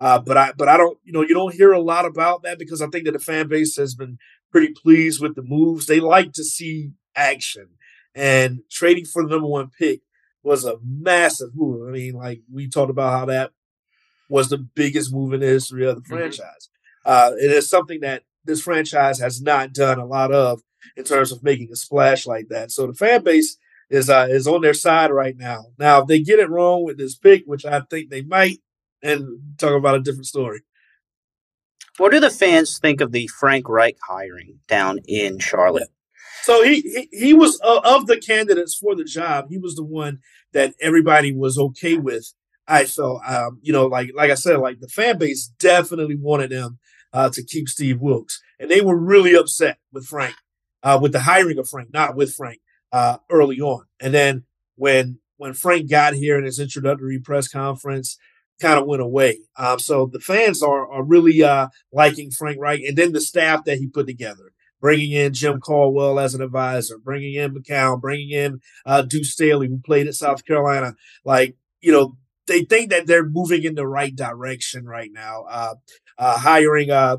[0.00, 2.58] Uh, but I, but I don't, you know, you don't hear a lot about that
[2.58, 4.18] because I think that the fan base has been
[4.52, 5.86] pretty pleased with the moves.
[5.86, 7.68] They like to see action,
[8.14, 10.02] and trading for the number one pick
[10.42, 11.88] was a massive move.
[11.88, 13.52] I mean, like we talked about how that
[14.28, 16.14] was the biggest move in the history of the mm-hmm.
[16.14, 16.68] franchise.
[17.04, 20.62] Uh, it is something that this franchise has not done a lot of
[20.96, 22.70] in terms of making a splash like that.
[22.70, 23.56] So the fan base
[23.90, 25.66] is uh, is on their side right now.
[25.78, 28.60] Now, if they get it wrong with this pick, which I think they might,
[29.02, 30.62] and talk about a different story.
[31.98, 35.88] What do the fans think of the Frank Reich hiring down in Charlotte?
[36.42, 39.46] So he he, he was uh, of the candidates for the job.
[39.48, 40.20] He was the one
[40.52, 42.32] that everybody was okay with.
[42.66, 46.50] I felt, um, you know, like like I said, like the fan base definitely wanted
[46.50, 46.78] him
[47.12, 50.34] uh, to keep Steve Wilks, and they were really upset with Frank,
[50.82, 52.60] uh, with the hiring of Frank, not with Frank
[52.92, 53.84] uh, early on.
[54.00, 54.44] And then
[54.76, 58.16] when when Frank got here in his introductory press conference,
[58.60, 59.38] kind of went away.
[59.56, 63.64] Um, so the fans are are really uh, liking Frank Reich, and then the staff
[63.64, 68.30] that he put together, bringing in Jim Caldwell as an advisor, bringing in McCown, bringing
[68.30, 70.94] in uh, Deuce Staley, who played at South Carolina.
[71.24, 75.44] Like you know, they think that they're moving in the right direction right now.
[75.48, 75.74] Uh,
[76.18, 77.18] uh, hiring, uh,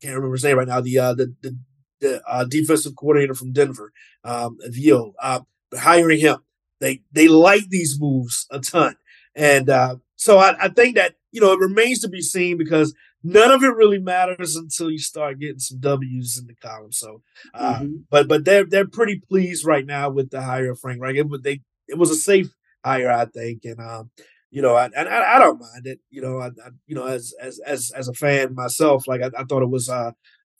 [0.00, 0.80] can't remember his name right now.
[0.80, 1.58] The uh, the the,
[2.00, 3.92] the uh, defensive coordinator from Denver,
[4.24, 5.40] um, Vio, uh,
[5.74, 6.38] hiring him.
[6.80, 8.96] They they like these moves a ton,
[9.34, 12.94] and uh, so I, I think that you know it remains to be seen because
[13.24, 16.92] none of it really matters until you start getting some W's in the column.
[16.92, 17.22] So,
[17.54, 17.94] uh, mm-hmm.
[18.10, 21.26] but but they're they're pretty pleased right now with the hire of Frank Reich.
[21.26, 22.50] But they it was a safe
[22.84, 24.10] hire, I think, and um,
[24.50, 26.00] you know, and I, I, don't mind it.
[26.10, 29.30] You know, I, I, you know as as as as a fan myself, like I,
[29.38, 30.12] I thought it was uh.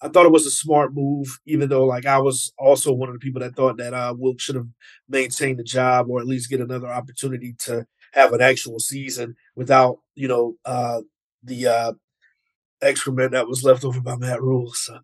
[0.03, 3.15] I thought it was a smart move, even though like I was also one of
[3.15, 4.69] the people that thought that uh Wilk should have
[5.11, 9.99] maintained the job or at least get another opportunity to have an actual season without
[10.15, 11.01] you know uh,
[11.43, 11.93] the uh,
[12.83, 14.73] excrement that was left over by Matt Rhule.
[14.73, 15.01] So.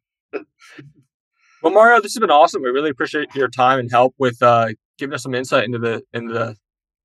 [1.62, 2.62] well, Mario, this has been awesome.
[2.62, 6.02] We really appreciate your time and help with uh, giving us some insight into the
[6.12, 6.56] into the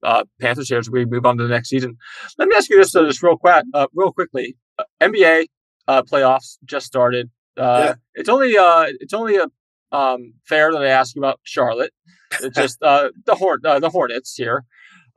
[0.04, 1.98] uh, Panthers here as we move on to the next season.
[2.38, 4.58] Let me ask you this, uh, just real quick, uh, real quickly.
[4.80, 5.46] Uh, NBA
[5.88, 7.30] uh, playoffs just started.
[7.58, 7.94] Uh, yeah.
[8.16, 9.48] It's only uh, it's only a
[9.92, 11.94] um, fair that I ask you about Charlotte.
[12.42, 14.66] It's just uh, the Horn uh, the Hornets here.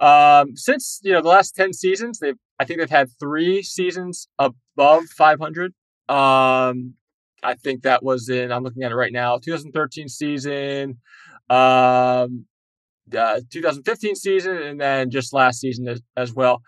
[0.00, 4.28] Um, since you know the last ten seasons, they've I think they've had three seasons
[4.38, 5.72] above 500.
[6.08, 6.94] Um,
[7.42, 10.98] I think that was in I'm looking at it right now, 2013 season,
[11.50, 12.46] um,
[13.16, 16.62] uh, 2015 season, and then just last season as, as well.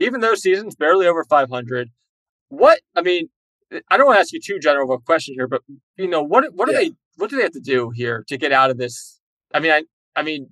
[0.00, 1.90] Even those seasons, barely over 500.
[2.48, 3.28] What I mean,
[3.90, 5.62] I don't want to ask you too general of a question here, but
[5.96, 6.78] you know what what yeah.
[6.78, 9.20] they what do they have to do here to get out of this?
[9.52, 9.84] I mean, I
[10.16, 10.48] I mean,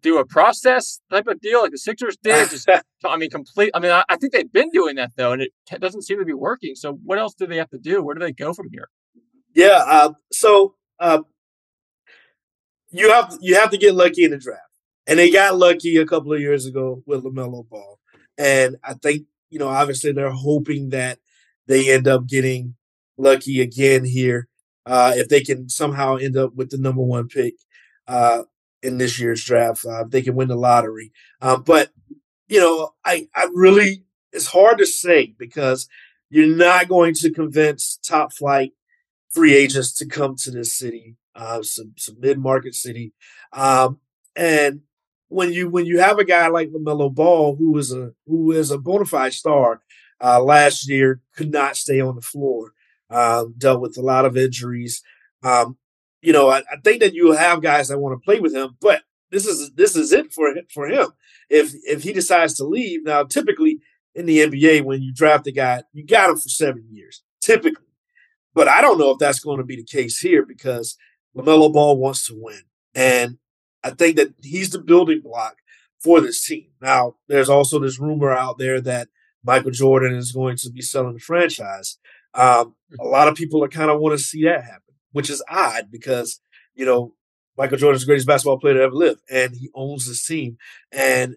[0.00, 2.50] do a process type of deal like the Sixers did.
[2.50, 2.68] Just,
[3.04, 3.70] I mean, complete.
[3.74, 6.24] I mean, I, I, think they've been doing that though, and it doesn't seem to
[6.24, 6.74] be working.
[6.74, 8.02] So, what else do they have to do?
[8.02, 8.88] Where do they go from here?
[9.54, 9.82] Yeah.
[9.86, 11.22] Uh, so uh,
[12.90, 14.62] you have you have to get lucky in the draft,
[15.06, 17.98] and they got lucky a couple of years ago with LaMelo Ball,
[18.38, 21.18] and I think you know obviously they're hoping that
[21.66, 22.74] they end up getting
[23.16, 24.48] lucky again here
[24.86, 27.54] uh, if they can somehow end up with the number one pick.
[28.06, 28.42] Uh,
[28.82, 29.84] in this year's draft.
[29.84, 31.12] Uh, they can win the lottery.
[31.40, 31.90] Uh, but,
[32.48, 35.88] you know, I, I really, it's hard to say because
[36.28, 38.72] you're not going to convince top flight
[39.30, 43.12] free agents to come to this city, uh, some, some mid market city.
[43.52, 44.00] Um,
[44.36, 44.82] and
[45.28, 48.70] when you when you have a guy like LaMelo Ball, who is a who is
[48.70, 49.80] a bona fide star,
[50.22, 52.72] uh, last year could not stay on the floor,
[53.08, 55.02] um, dealt with a lot of injuries.
[55.42, 55.78] Um,
[56.22, 58.76] you know, I, I think that you have guys that want to play with him,
[58.80, 61.08] but this is this is it for for him.
[61.48, 63.80] If if he decides to leave, now typically
[64.14, 67.86] in the NBA, when you draft a guy, you got him for seven years, typically.
[68.54, 70.96] But I don't know if that's going to be the case here because
[71.36, 72.62] LaMelo Ball wants to win.
[72.94, 73.38] And
[73.84, 75.56] I think that he's the building block
[76.02, 76.66] for this team.
[76.82, 79.08] Now, there's also this rumor out there that
[79.44, 81.98] Michael Jordan is going to be selling the franchise.
[82.34, 85.42] Um, a lot of people are kind of want to see that happen which is
[85.48, 86.40] odd because,
[86.74, 87.14] you know,
[87.56, 90.56] Michael Jordan's the greatest basketball player to ever live, and he owns this team.
[90.92, 91.36] And,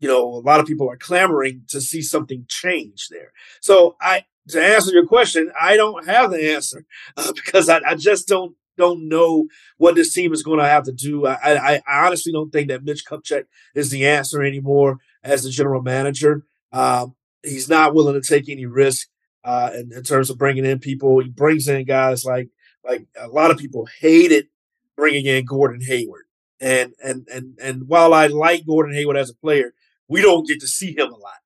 [0.00, 3.32] you know, a lot of people are clamoring to see something change there.
[3.60, 6.84] So I, to answer your question, I don't have the answer
[7.16, 9.46] uh, because I, I, just don't don't know
[9.76, 11.26] what this team is going to have to do.
[11.26, 13.44] I, I, I, honestly don't think that Mitch Kupchak
[13.74, 16.44] is the answer anymore as the general manager.
[16.72, 19.08] Um, he's not willing to take any risk
[19.44, 21.20] uh, in, in, terms of bringing in people.
[21.20, 22.48] He brings in guys like
[22.84, 24.48] like a lot of people hated
[24.96, 26.24] bringing in Gordon Hayward.
[26.60, 29.74] And and and and while I like Gordon Hayward as a player,
[30.08, 31.40] we don't get to see him a lot.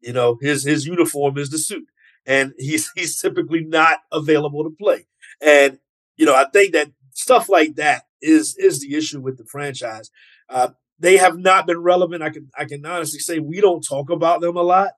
[0.00, 1.86] You know, his his uniform is the suit,
[2.26, 5.06] and he's he's typically not available to play.
[5.40, 5.78] And
[6.16, 10.10] you know, I think that stuff like that is is the issue with the franchise.
[10.48, 10.68] Uh,
[10.98, 12.22] they have not been relevant.
[12.22, 14.92] I can I can honestly say we don't talk about them a lot,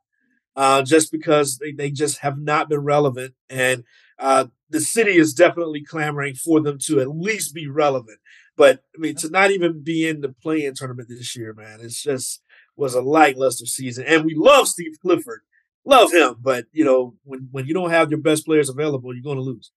[0.54, 3.34] uh, just because they, they just have not been relevant.
[3.50, 3.84] And
[4.18, 8.18] uh, the city is definitely clamoring for them to at least be relevant.
[8.56, 12.02] But I mean, to not even be in the play-in tournament this year, man, it's
[12.02, 12.42] just
[12.76, 14.04] was a lackluster season.
[14.06, 15.40] And we love Steve Clifford,
[15.84, 19.22] love him, but you know, when when you don't have your best players available, you're
[19.22, 19.72] going to lose.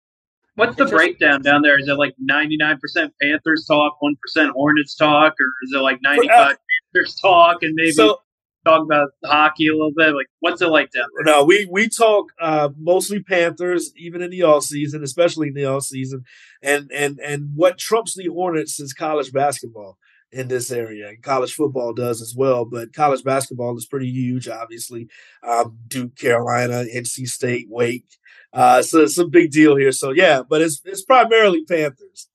[0.56, 1.78] What's the breakdown down there?
[1.78, 2.80] Is it like 99%
[3.22, 6.58] Panthers talk, 1% Hornets talk, or is it like 95
[6.94, 8.20] Panthers talk and maybe so,
[8.68, 10.14] talk about hockey a little bit?
[10.14, 11.34] Like, what's it like down there?
[11.34, 15.66] No, we we talk uh, mostly Panthers, even in the off season, especially in the
[15.66, 16.24] off season,
[16.62, 19.98] and and and what trumps the Hornets is college basketball
[20.32, 21.08] in this area.
[21.10, 25.08] And college football does as well, but college basketball is pretty huge, obviously.
[25.42, 28.18] Um, Duke, Carolina, NC State, Wake.
[28.54, 29.92] Uh, so it's a big deal here.
[29.92, 32.30] So yeah, but it's it's primarily Panthers,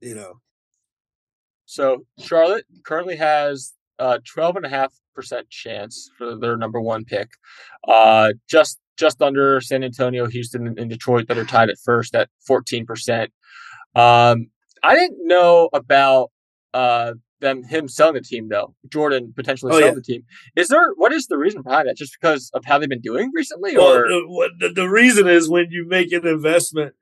[0.00, 0.40] you know.
[1.66, 7.30] So Charlotte currently has a 12.5% chance for their number one pick.
[7.86, 12.30] Uh, just just under San Antonio, Houston, and Detroit that are tied at first at
[12.48, 13.24] 14%.
[13.94, 14.46] Um,
[14.82, 16.30] I didn't know about
[16.72, 18.74] uh, them him selling the team though.
[18.88, 19.94] Jordan potentially oh, selling yeah.
[19.94, 20.22] the team.
[20.54, 21.96] Is there what is the reason behind that?
[21.96, 24.08] Just because of how they've been doing recently, well, or
[24.58, 26.94] the, the reason is when you make an investment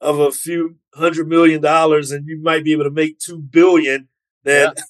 [0.00, 4.08] of a few hundred million dollars and you might be able to make two billion,
[4.44, 4.82] then yeah.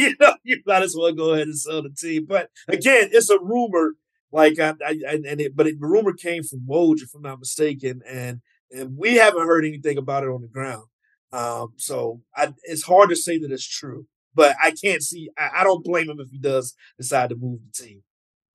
[0.08, 2.26] you know you might as well go ahead and sell the team.
[2.26, 3.94] But again, it's a rumor.
[4.32, 7.40] Like I, I and it, but it, the rumor came from Woj, if I'm not
[7.40, 8.40] mistaken, and
[8.70, 10.84] and we haven't heard anything about it on the ground.
[11.32, 15.30] Um, so I, it's hard to say that it's true but I can't see.
[15.38, 18.02] I, I, don't blame him if he does decide to move the team.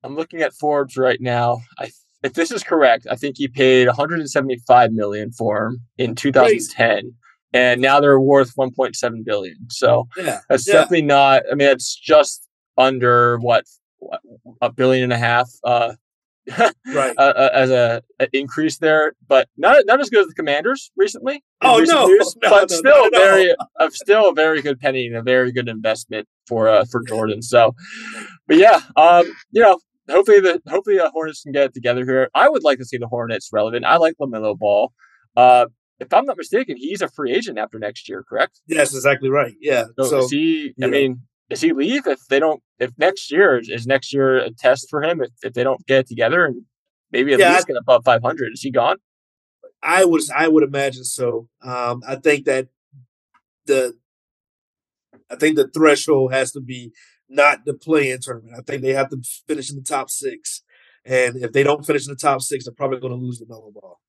[0.03, 1.61] I'm looking at Forbes right now.
[1.79, 1.91] I,
[2.23, 7.13] if this is correct, I think he paid 175 million for him in 2010, Crazy.
[7.55, 9.57] And now they're worth 1.7 billion.
[9.69, 10.73] So yeah, that's yeah.
[10.73, 11.43] definitely not.
[11.49, 12.47] I mean, it's just
[12.77, 13.63] under what,
[13.99, 14.21] what
[14.61, 15.49] a billion and a half.
[15.63, 15.93] Uh,
[16.93, 17.15] right.
[17.17, 21.43] Uh, as a, a, increase there, but not not as good as the Commanders recently.
[21.63, 25.15] Oh no, years, no, but no, still very, uh, still a very good penny and
[25.15, 27.41] a very good investment for uh, for Jordan.
[27.41, 27.73] So,
[28.47, 32.29] but yeah, um, you know, hopefully the hopefully the Hornets can get it together here.
[32.35, 33.83] I would like to see the Hornets relevant.
[33.83, 34.93] I like LaMelo Ball.
[35.35, 35.65] Uh,
[35.99, 38.59] if I'm not mistaken, he's a free agent after next year, correct?
[38.67, 39.53] Yes, exactly right.
[39.61, 39.85] Yeah.
[39.99, 42.61] So, so he, I mean, does he leave if they don't?
[42.79, 45.21] If next year is next year a test for him?
[45.21, 46.63] If, if they don't get it together and
[47.11, 48.97] maybe at yeah, least get above 500, is he gone?
[49.81, 51.47] I was I would imagine so.
[51.61, 52.67] Um, I think that
[53.65, 53.93] the
[55.29, 56.91] I think the threshold has to be
[57.29, 58.55] not the play-in tournament.
[58.57, 60.63] I think they have to finish in the top six,
[61.05, 63.73] and if they don't finish in the top six, they're probably going to lose LaMelo
[63.73, 63.99] Ball.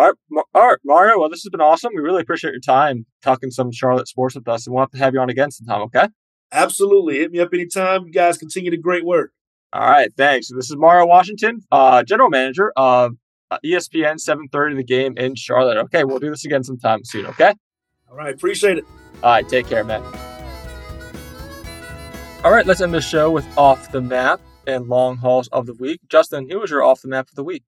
[0.00, 1.18] All right, all right, Mario.
[1.18, 1.92] Well, this has been awesome.
[1.94, 4.98] We really appreciate your time talking some Charlotte sports with us, and we'll have to
[4.98, 5.82] have you on again sometime.
[5.82, 6.08] Okay?
[6.52, 7.18] Absolutely.
[7.18, 8.06] Hit me up anytime.
[8.06, 9.32] You guys continue the great work.
[9.74, 10.48] All right, thanks.
[10.48, 13.12] This is Mario Washington, uh, general manager of
[13.50, 15.76] uh, ESPN 7:30 The Game in Charlotte.
[15.76, 17.26] Okay, we'll do this again sometime soon.
[17.26, 17.52] Okay?
[18.10, 18.86] All right, appreciate it.
[19.22, 20.02] All right, take care, man.
[22.42, 25.74] All right, let's end the show with off the map and long hauls of the
[25.74, 26.00] week.
[26.08, 27.64] Justin, who was your off the map of the week?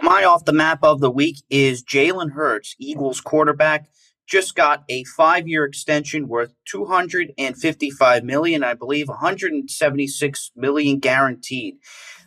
[0.00, 3.88] My off the map of the week is Jalen Hurts, Eagles quarterback.
[4.26, 11.76] Just got a five year extension worth 255 million, I believe 176 million guaranteed.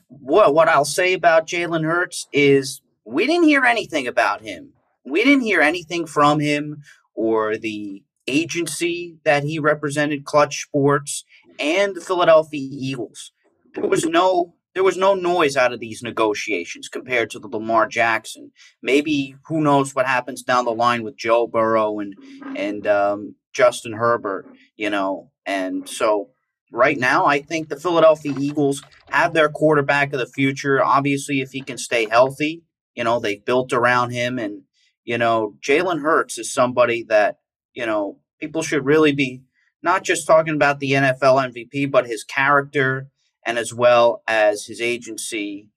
[0.07, 4.73] What what I'll say about Jalen Hurts is we didn't hear anything about him.
[5.05, 6.81] We didn't hear anything from him
[7.13, 11.23] or the agency that he represented, Clutch Sports,
[11.59, 13.31] and the Philadelphia Eagles.
[13.75, 17.87] There was no there was no noise out of these negotiations compared to the Lamar
[17.87, 18.51] Jackson.
[18.81, 22.15] Maybe who knows what happens down the line with Joe Burrow and
[22.55, 25.31] and um, Justin Herbert, you know.
[25.45, 26.29] And so
[26.71, 30.83] right now, I think the Philadelphia Eagles have their quarterback of the future.
[30.83, 32.63] Obviously, if he can stay healthy,
[32.95, 34.63] you know they've built around him, and
[35.03, 37.37] you know Jalen Hurts is somebody that
[37.73, 39.41] you know people should really be
[39.81, 43.07] not just talking about the NFL MVP, but his character
[43.49, 45.67] and as well as his agency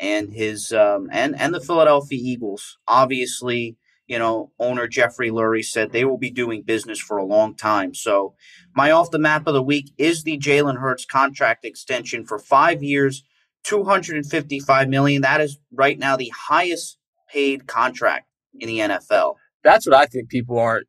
[0.00, 2.76] and his um, and and the Philadelphia Eagles.
[2.88, 3.76] Obviously,
[4.08, 7.94] you know, owner Jeffrey Lurie said they will be doing business for a long time.
[7.94, 8.34] So,
[8.74, 12.82] my off the map of the week is the Jalen Hurts contract extension for five
[12.82, 13.22] years,
[13.62, 15.22] two hundred and fifty-five million.
[15.22, 16.98] That is right now the highest
[17.32, 18.26] paid contract
[18.58, 19.36] in the NFL.
[19.62, 20.88] That's what I think people aren't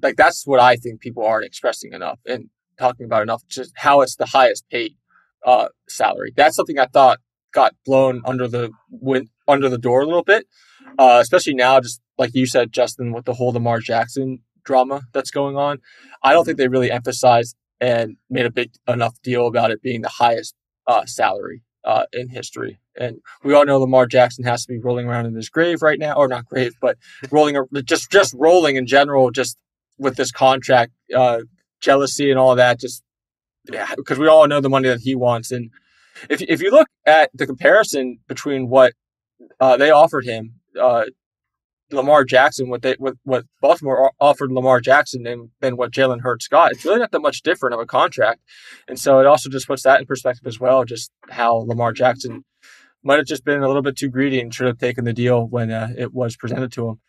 [0.00, 2.48] like that's what I think people aren't expressing enough and
[2.78, 3.42] talking about enough.
[3.48, 4.94] Just how it's the highest paid
[5.44, 6.32] uh, salary.
[6.36, 7.18] That's something I thought
[7.52, 10.46] got blown under the went under the door a little bit,
[10.98, 11.80] uh, especially now.
[11.80, 15.78] Just like you said, Justin, with the whole Lamar Jackson drama that's going on,
[16.22, 20.02] I don't think they really emphasized and made a big enough deal about it being
[20.02, 20.54] the highest
[20.86, 22.78] uh, salary uh, in history.
[22.96, 25.98] And we all know Lamar Jackson has to be rolling around in his grave right
[25.98, 26.96] now, or not grave, but
[27.30, 29.56] rolling, just just rolling in general, just
[29.98, 31.40] with this contract uh,
[31.80, 32.80] jealousy and all that.
[32.80, 33.02] Just
[33.96, 35.50] because we all know the money that he wants.
[35.50, 35.70] And
[36.28, 38.94] if if you look at the comparison between what
[39.60, 41.04] uh, they offered him, uh,
[41.90, 46.48] Lamar Jackson, what they what, what Baltimore offered Lamar Jackson and than what Jalen Hurts
[46.48, 48.40] got, it's really not that much different of a contract.
[48.88, 52.44] And so it also just puts that in perspective as well, just how Lamar Jackson
[53.02, 55.46] might have just been a little bit too greedy and should have taken the deal
[55.46, 57.00] when uh, it was presented to him.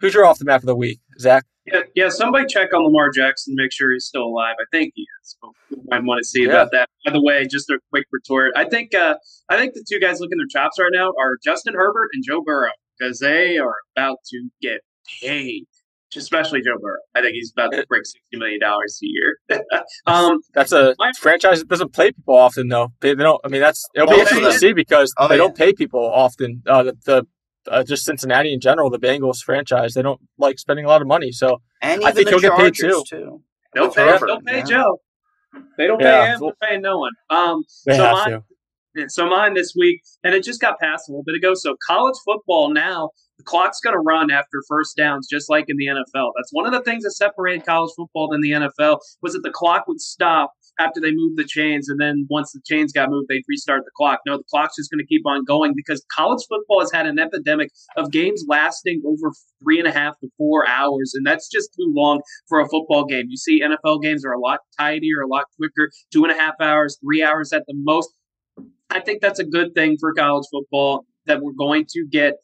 [0.00, 1.44] Who's your off the map of the week, Zach?
[1.66, 2.08] Yeah, yeah.
[2.10, 4.54] Somebody check on Lamar Jackson, make sure he's still alive.
[4.60, 5.36] I think he is.
[5.90, 6.50] I want to see yeah.
[6.50, 6.88] about that.
[7.04, 8.52] By the way, just a quick retort.
[8.56, 9.16] I think uh,
[9.48, 12.42] I think the two guys looking their chops right now are Justin Herbert and Joe
[12.44, 14.80] Burrow because they are about to get
[15.20, 15.64] paid.
[16.14, 17.00] Especially Joe Burrow.
[17.14, 19.60] I think he's about to break sixty million dollars a year.
[20.06, 22.92] um, that's a my, franchise that doesn't play people often, though.
[23.00, 23.40] They, they don't.
[23.44, 26.00] I mean, that's it'll be oh, interesting to see because oh, they don't pay people
[26.00, 26.62] often.
[26.66, 27.26] Uh, the, the
[27.70, 31.08] uh, just Cincinnati in general, the Bengals franchise, they don't like spending a lot of
[31.08, 31.32] money.
[31.32, 33.04] So and I think he'll get paid too.
[33.08, 33.42] too.
[33.74, 34.18] They'll pay.
[34.18, 34.64] They'll pay yeah.
[34.64, 35.00] Joe.
[35.78, 36.40] They don't pay him.
[36.40, 37.12] They're paying no one.
[37.30, 38.42] Um, they so have mine,
[38.96, 39.10] to.
[39.10, 41.52] So mine this week, and it just got passed a little bit ago.
[41.54, 45.76] So college football now, the clock's going to run after first downs, just like in
[45.76, 46.30] the NFL.
[46.36, 49.50] That's one of the things that separated college football than the NFL was that the
[49.50, 53.28] clock would stop after they moved the chains, and then once the chains got moved,
[53.28, 54.20] they'd restart the clock.
[54.26, 57.18] No, the clock's just going to keep on going because college football has had an
[57.18, 61.70] epidemic of games lasting over three and a half to four hours, and that's just
[61.74, 63.26] too long for a football game.
[63.28, 66.54] You see, NFL games are a lot tidier, a lot quicker, two and a half
[66.60, 68.10] hours, three hours at the most.
[68.90, 72.34] I think that's a good thing for college football that we're going to get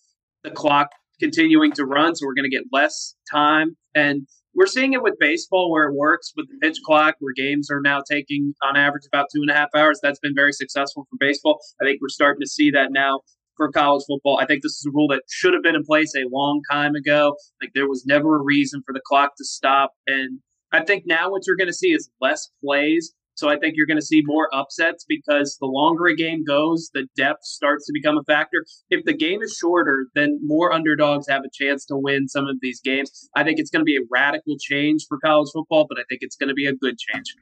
[0.43, 0.89] the clock
[1.20, 5.14] continuing to run, so we're going to get less time and we're seeing it with
[5.18, 9.05] baseball where it works with the pitch clock, where games are now taking on average
[9.07, 10.00] about two and a half hours.
[10.03, 11.59] That's been very successful for baseball.
[11.80, 13.20] I think we're starting to see that now
[13.57, 14.38] for college football.
[14.40, 16.94] I think this is a rule that should have been in place a long time
[16.94, 17.36] ago.
[17.61, 19.92] Like there was never a reason for the clock to stop.
[20.07, 20.40] And
[20.72, 23.87] I think now what you're going to see is less plays so I think you're
[23.87, 27.93] going to see more upsets because the longer a game goes, the depth starts to
[27.93, 28.64] become a factor.
[28.91, 32.57] If the game is shorter, then more underdogs have a chance to win some of
[32.61, 33.28] these games.
[33.35, 36.20] I think it's going to be a radical change for college football, but I think
[36.22, 37.35] it's going to be a good change.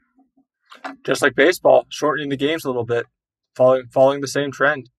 [1.05, 3.05] Just like baseball, shortening the games a little bit,
[3.55, 4.89] following following the same trend.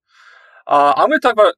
[0.67, 1.55] Uh, I'm going to talk about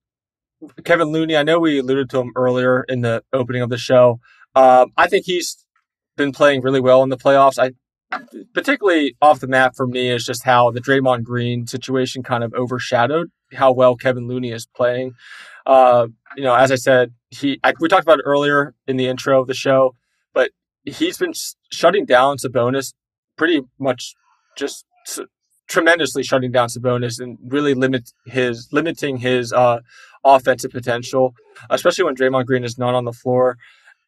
[0.85, 1.37] Kevin Looney.
[1.37, 4.21] I know we alluded to him earlier in the opening of the show.
[4.55, 5.67] Um, I think he's
[6.17, 7.59] been playing really well in the playoffs.
[7.59, 7.73] I
[8.53, 12.53] particularly off the map for me is just how the Draymond Green situation kind of
[12.55, 15.13] overshadowed how well Kevin Looney is playing.
[15.67, 19.07] Uh, you know, as I said, he I, we talked about it earlier in the
[19.07, 19.95] intro of the show,
[20.33, 20.51] but
[20.85, 22.93] he's been sh- shutting down Sabonis
[23.37, 24.15] pretty much
[24.57, 25.21] just s-
[25.69, 29.81] tremendously shutting down Sabonis and really limit his limiting his uh,
[30.25, 31.35] offensive potential,
[31.71, 33.57] especially when Draymond Green is not on the floor.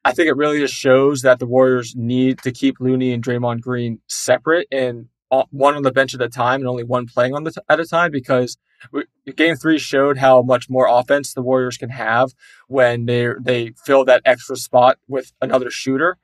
[0.06, 3.60] I think it really just shows that the Warriors need to keep Looney and Draymond
[3.60, 5.08] Green separate and
[5.50, 7.80] one on the bench at a time and only one playing on the t- at
[7.80, 8.56] a time because
[8.92, 9.02] we,
[9.34, 12.30] game three showed how much more offense the Warriors can have
[12.68, 16.18] when they they fill that extra spot with another shooter.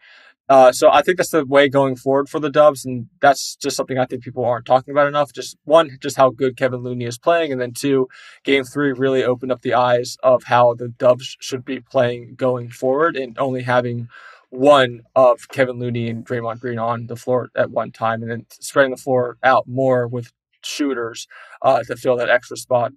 [0.48, 3.76] Uh, so I think that's the way going forward for the Dubs, and that's just
[3.76, 5.32] something I think people aren't talking about enough.
[5.32, 8.08] Just one, just how good Kevin Looney is playing, and then two,
[8.44, 12.68] Game Three really opened up the eyes of how the Dubs should be playing going
[12.68, 14.08] forward, and only having
[14.50, 18.46] one of Kevin Looney and Draymond Green on the floor at one time, and then
[18.50, 20.32] spreading the floor out more with
[20.62, 21.26] shooters
[21.62, 22.92] uh, to fill that extra spot.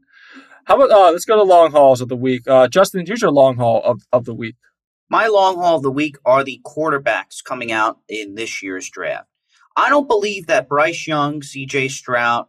[0.66, 2.48] How about uh, let's go to long hauls of the week.
[2.48, 4.56] Uh, Justin, here's your long haul of, of the week.
[5.10, 9.28] My long haul of the week are the quarterbacks coming out in this year's draft.
[9.78, 12.48] I don't believe that Bryce Young, CJ Stroud,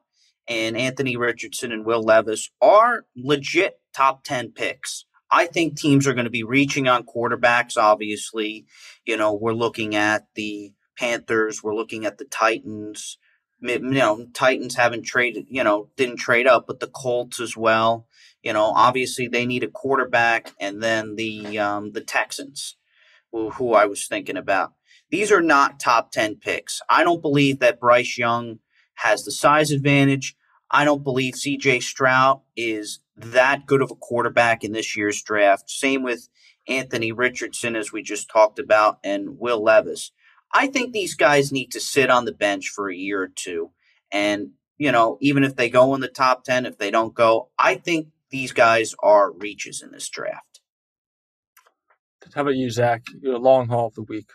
[0.48, 5.04] and Anthony Richardson and Will Levis are legit top 10 picks.
[5.30, 8.66] I think teams are going to be reaching on quarterbacks, obviously.
[9.04, 13.18] You know, we're looking at the Panthers, we're looking at the Titans.
[13.60, 18.06] You know, Titans haven't traded, you know, didn't trade up, but the Colts as well.
[18.42, 22.76] You know, obviously they need a quarterback, and then the um, the Texans,
[23.32, 24.72] who, who I was thinking about.
[25.10, 26.80] These are not top ten picks.
[26.88, 28.58] I don't believe that Bryce Young
[28.96, 30.36] has the size advantage.
[30.70, 31.80] I don't believe C.J.
[31.80, 35.70] Stroud is that good of a quarterback in this year's draft.
[35.70, 36.28] Same with
[36.68, 40.10] Anthony Richardson, as we just talked about, and Will Levis.
[40.52, 43.70] I think these guys need to sit on the bench for a year or two.
[44.12, 47.50] And, you know, even if they go in the top 10, if they don't go,
[47.58, 50.60] I think these guys are reaches in this draft.
[52.34, 53.02] How about you, Zach?
[53.20, 54.28] Your long haul of the week.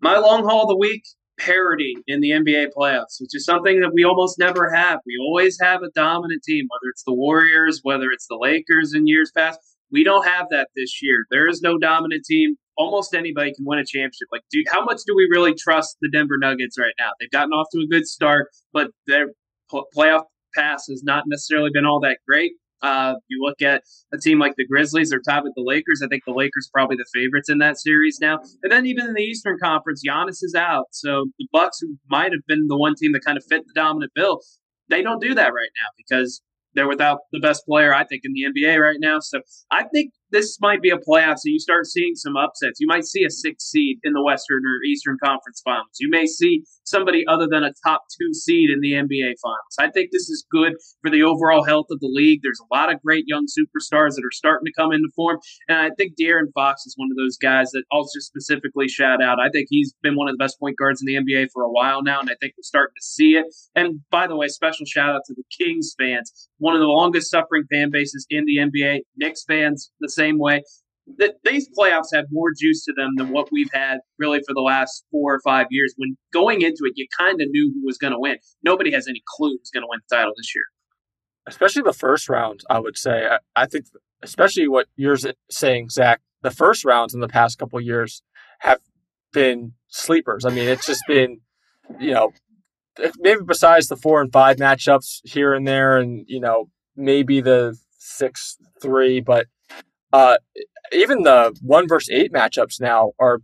[0.00, 1.02] My long haul of the week
[1.38, 5.00] parity in the NBA playoffs, which is something that we almost never have.
[5.04, 9.06] We always have a dominant team, whether it's the Warriors, whether it's the Lakers in
[9.06, 9.58] years past.
[9.90, 11.26] We don't have that this year.
[11.30, 12.56] There is no dominant team.
[12.76, 14.28] Almost anybody can win a championship.
[14.32, 17.10] Like, do, how much do we really trust the Denver Nuggets right now?
[17.20, 19.28] They've gotten off to a good start, but their
[19.72, 20.24] playoff
[20.54, 22.52] pass has not necessarily been all that great.
[22.82, 23.82] Uh, you look at
[24.12, 26.02] a team like the Grizzlies, they're tied with the Lakers.
[26.04, 28.40] I think the Lakers probably the favorites in that series now.
[28.62, 30.86] And then even in the Eastern Conference, Giannis is out.
[30.90, 34.12] So the Bucks, might have been the one team that kind of fit the dominant
[34.14, 34.40] bill,
[34.90, 36.42] they don't do that right now because
[36.74, 39.18] they're without the best player, I think, in the NBA right now.
[39.20, 39.40] So
[39.70, 41.36] I think this might be a playoff.
[41.36, 42.80] So you start seeing some upsets.
[42.80, 45.96] You might see a six seed in the Western or Eastern Conference Finals.
[46.00, 49.74] You may see somebody other than a top two seed in the NBA Finals.
[49.78, 52.40] I think this is good for the overall health of the league.
[52.42, 55.38] There's a lot of great young superstars that are starting to come into form.
[55.68, 59.22] And I think De'Aaron Fox is one of those guys that I'll just specifically shout
[59.22, 59.38] out.
[59.40, 61.70] I think he's been one of the best point guards in the NBA for a
[61.70, 63.46] while now, and I think we're starting to see it.
[63.74, 67.30] And by the way, special shout out to the Kings fans, one of the longest
[67.30, 69.00] suffering fan bases in the NBA.
[69.16, 70.62] Knicks fans, the same way
[71.18, 74.62] that these playoffs have more juice to them than what we've had really for the
[74.62, 75.92] last four or five years.
[75.98, 78.38] When going into it, you kind of knew who was going to win.
[78.62, 80.64] Nobody has any clue who's going to win the title this year.
[81.46, 83.26] Especially the first round, I would say.
[83.26, 83.84] I, I think,
[84.22, 85.18] especially what you're
[85.50, 88.22] saying, Zach, the first rounds in the past couple years
[88.60, 88.80] have
[89.32, 90.46] been sleepers.
[90.46, 91.40] I mean, it's just been,
[92.00, 92.32] you know,
[93.18, 97.76] maybe besides the four and five matchups here and there, and, you know, maybe the
[97.98, 99.46] six three, but
[100.14, 100.36] uh,
[100.92, 103.40] even the one versus eight matchups now are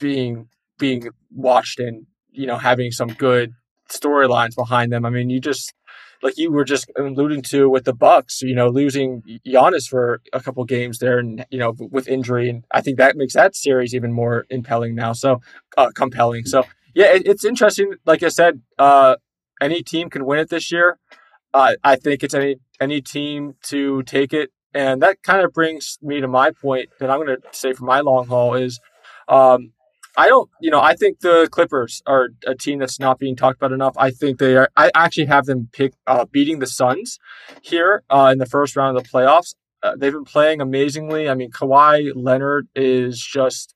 [0.00, 0.48] being
[0.78, 3.52] being watched and you know having some good
[3.90, 5.04] storylines behind them.
[5.04, 5.74] I mean, you just
[6.22, 10.40] like you were just alluding to with the Bucks, you know, losing Giannis for a
[10.40, 13.94] couple games there, and you know, with injury, and I think that makes that series
[13.94, 15.12] even more impelling now.
[15.12, 15.42] So
[15.76, 16.46] uh, compelling.
[16.46, 16.64] So
[16.94, 17.92] yeah, it, it's interesting.
[18.06, 19.16] Like I said, uh,
[19.60, 20.98] any team can win it this year.
[21.52, 25.98] Uh, I think it's any any team to take it and that kind of brings
[26.02, 28.78] me to my point that I'm going to say for my long haul is
[29.26, 29.72] um,
[30.18, 33.58] I don't, you know, I think the Clippers are a team that's not being talked
[33.58, 33.94] about enough.
[33.98, 37.18] I think they are, I actually have them pick uh, beating the Suns
[37.62, 39.54] here uh, in the first round of the playoffs.
[39.82, 41.28] Uh, they've been playing amazingly.
[41.28, 43.74] I mean, Kawhi Leonard is just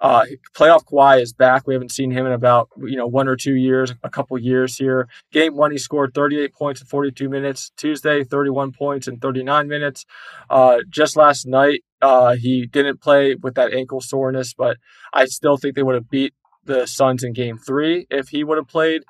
[0.00, 0.24] uh,
[0.54, 1.66] playoff Kawhi is back.
[1.66, 4.76] We haven't seen him in about you know one or two years, a couple years
[4.76, 5.08] here.
[5.30, 7.70] Game one, he scored 38 points in 42 minutes.
[7.76, 10.06] Tuesday, 31 points in 39 minutes.
[10.48, 14.78] Uh, just last night, uh, he didn't play with that ankle soreness, but
[15.12, 16.32] I still think they would have beat
[16.64, 19.02] the Suns in Game three if he would have played.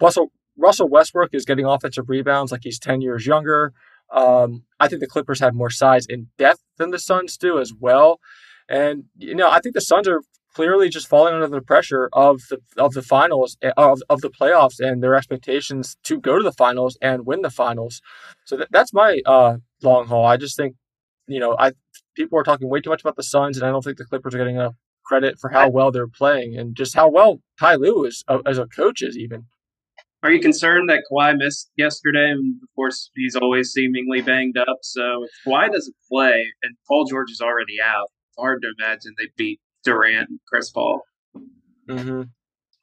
[0.00, 3.72] Russell Russell Westbrook is getting offensive rebounds like he's 10 years younger.
[4.12, 7.72] Um, I think the Clippers have more size and depth than the Suns do as
[7.72, 8.20] well.
[8.68, 10.22] And you know, I think the Suns are
[10.54, 14.30] clearly just falling under the pressure of the of the finals eh, of, of the
[14.30, 18.00] playoffs and their expectations to go to the finals and win the finals.
[18.44, 20.26] So that, that's my uh, long haul.
[20.26, 20.76] I just think
[21.26, 21.72] you know I
[22.14, 24.34] people are talking way too much about the Suns, and I don't think the Clippers
[24.34, 24.74] are getting enough
[25.04, 28.58] credit for how well they're playing and just how well Ty Lue is uh, as
[28.58, 29.46] a coach is even.
[30.22, 32.30] Are you concerned that Kawhi missed yesterday?
[32.30, 34.78] And of course, he's always seemingly banged up.
[34.82, 39.14] So if Kawhi doesn't play and Paul George is already out, it's hard to imagine
[39.18, 41.02] they beat Durant, Chris Paul.
[41.88, 42.22] Mm-hmm.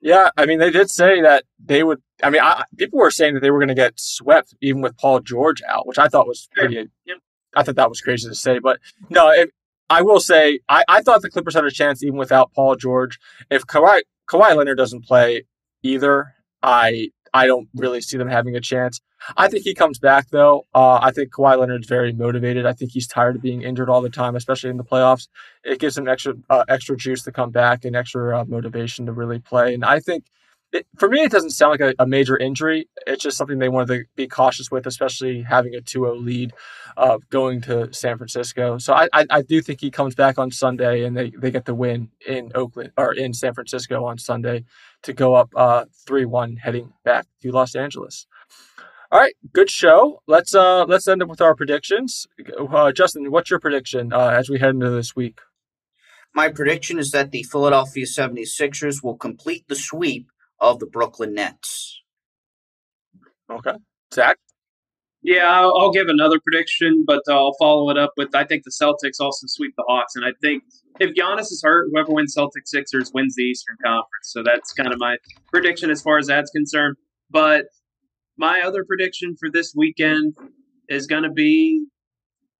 [0.01, 2.01] Yeah, I mean, they did say that they would.
[2.23, 4.97] I mean, I, people were saying that they were going to get swept even with
[4.97, 6.89] Paul George out, which I thought was pretty.
[7.55, 9.51] I thought that was crazy to say, but no, it,
[9.89, 13.19] I will say I, I thought the Clippers had a chance even without Paul George.
[13.49, 15.45] If Kawhi Kawhi Leonard doesn't play
[15.83, 19.01] either, I I don't really see them having a chance.
[19.35, 20.65] I think he comes back though.
[20.73, 22.65] Uh, I think Kawhi Leonard's very motivated.
[22.65, 25.27] I think he's tired of being injured all the time, especially in the playoffs.
[25.63, 29.11] It gives him extra uh, extra juice to come back and extra uh, motivation to
[29.11, 29.73] really play.
[29.73, 30.25] And I think
[30.71, 32.87] it, for me, it doesn't sound like a, a, major injury.
[33.07, 36.53] It's just something they wanted to be cautious with, especially having a 2-0 lead
[36.95, 38.77] uh, going to San Francisco.
[38.77, 41.65] So I, I, I do think he comes back on Sunday and they, they get
[41.65, 44.65] the win in Oakland or in San Francisco on Sunday
[45.03, 48.27] to go up uh, 3-1 heading back to Los Angeles.
[49.11, 50.21] All right, good show.
[50.27, 52.27] Let's uh let's end up with our predictions.
[52.55, 55.39] Uh, Justin, what's your prediction uh, as we head into this week?
[56.35, 60.29] My prediction is that the Philadelphia 76ers will complete the sweep
[60.59, 62.01] of the Brooklyn Nets.
[63.49, 63.73] Okay.
[64.13, 64.37] Zach?
[65.21, 68.63] Yeah, I'll, I'll give another prediction, but uh, I'll follow it up with I think
[68.63, 70.63] the Celtics also sweep the Hawks, and I think
[70.99, 74.07] if Giannis is hurt, whoever wins Celtics Sixers wins the Eastern Conference.
[74.23, 75.17] So that's kind of my
[75.51, 76.95] prediction as far as that's concerned.
[77.29, 77.65] But
[78.37, 80.35] my other prediction for this weekend
[80.87, 81.85] is going to be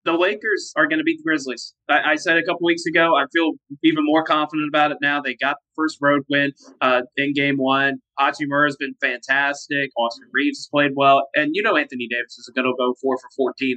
[0.04, 1.74] the Lakers are going to beat the Grizzlies.
[1.88, 3.14] I, I, said a couple weeks ago.
[3.16, 3.52] I feel
[3.82, 5.20] even more confident about it now.
[5.20, 7.96] They got the first road win uh, in Game One.
[8.18, 9.90] Hachimura has been fantastic.
[9.98, 13.18] Austin Reaves has played well, and you know Anthony Davis is going to go four
[13.18, 13.76] for fourteen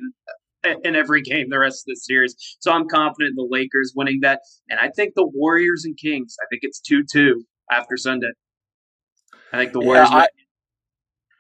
[0.84, 2.36] in every game the rest of the series.
[2.60, 6.36] So I'm confident in the Lakers winning that, and I think the Warriors and Kings.
[6.42, 8.32] I think it's two two after Sunday.
[9.52, 10.10] I think the Warriors.
[10.10, 10.28] Yeah, I,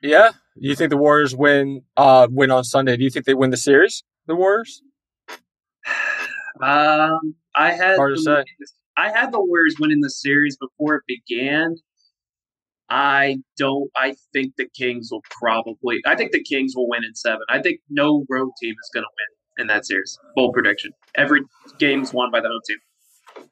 [0.01, 1.84] yeah, you think the Warriors win?
[1.95, 2.97] Uh, win on Sunday?
[2.97, 4.03] Do you think they win the series?
[4.28, 4.82] The Warriors?
[6.62, 8.66] Um, I had hard to the, say.
[8.95, 11.76] I had the Warriors winning the series before it began.
[12.90, 13.90] I don't.
[13.95, 16.00] I think the Kings will probably.
[16.06, 17.41] I think the Kings will win in seven.
[17.50, 20.18] I think no road team is going to win in that series.
[20.36, 20.91] Bold prediction.
[21.16, 21.41] Every
[21.80, 23.50] game is won by the home team.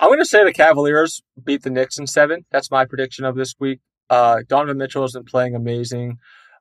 [0.00, 2.46] I'm going to say the Cavaliers beat the Knicks in seven.
[2.50, 3.80] That's my prediction of this week.
[4.08, 6.18] Uh, Donovan Mitchell has been playing amazing.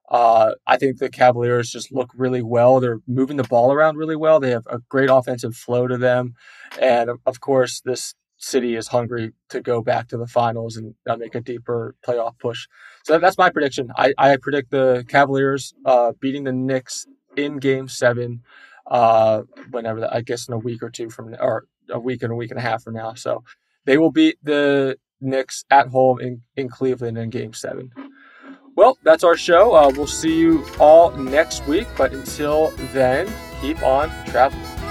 [0.10, 2.80] Uh, I think the Cavaliers just look really well.
[2.80, 4.40] They're moving the ball around really well.
[4.40, 6.36] They have a great offensive flow to them.
[6.82, 11.16] And of course, this city is hungry to go back to the finals and uh,
[11.18, 12.68] make a deeper playoff push.
[13.04, 13.92] So that's my prediction.
[13.98, 17.06] I, I predict the Cavaliers uh, beating the Knicks
[17.36, 18.44] in game seven,
[18.86, 22.32] uh, whenever, the, I guess in a week or two from, or a week and
[22.32, 23.14] a week and a half from now.
[23.16, 23.44] So
[23.86, 27.92] they will beat the Knicks at home in, in Cleveland in game seven.
[28.78, 29.74] Well, that's our show.
[29.74, 31.88] Uh, we'll see you all next week.
[31.98, 33.28] But until then,
[33.60, 34.87] keep on traveling.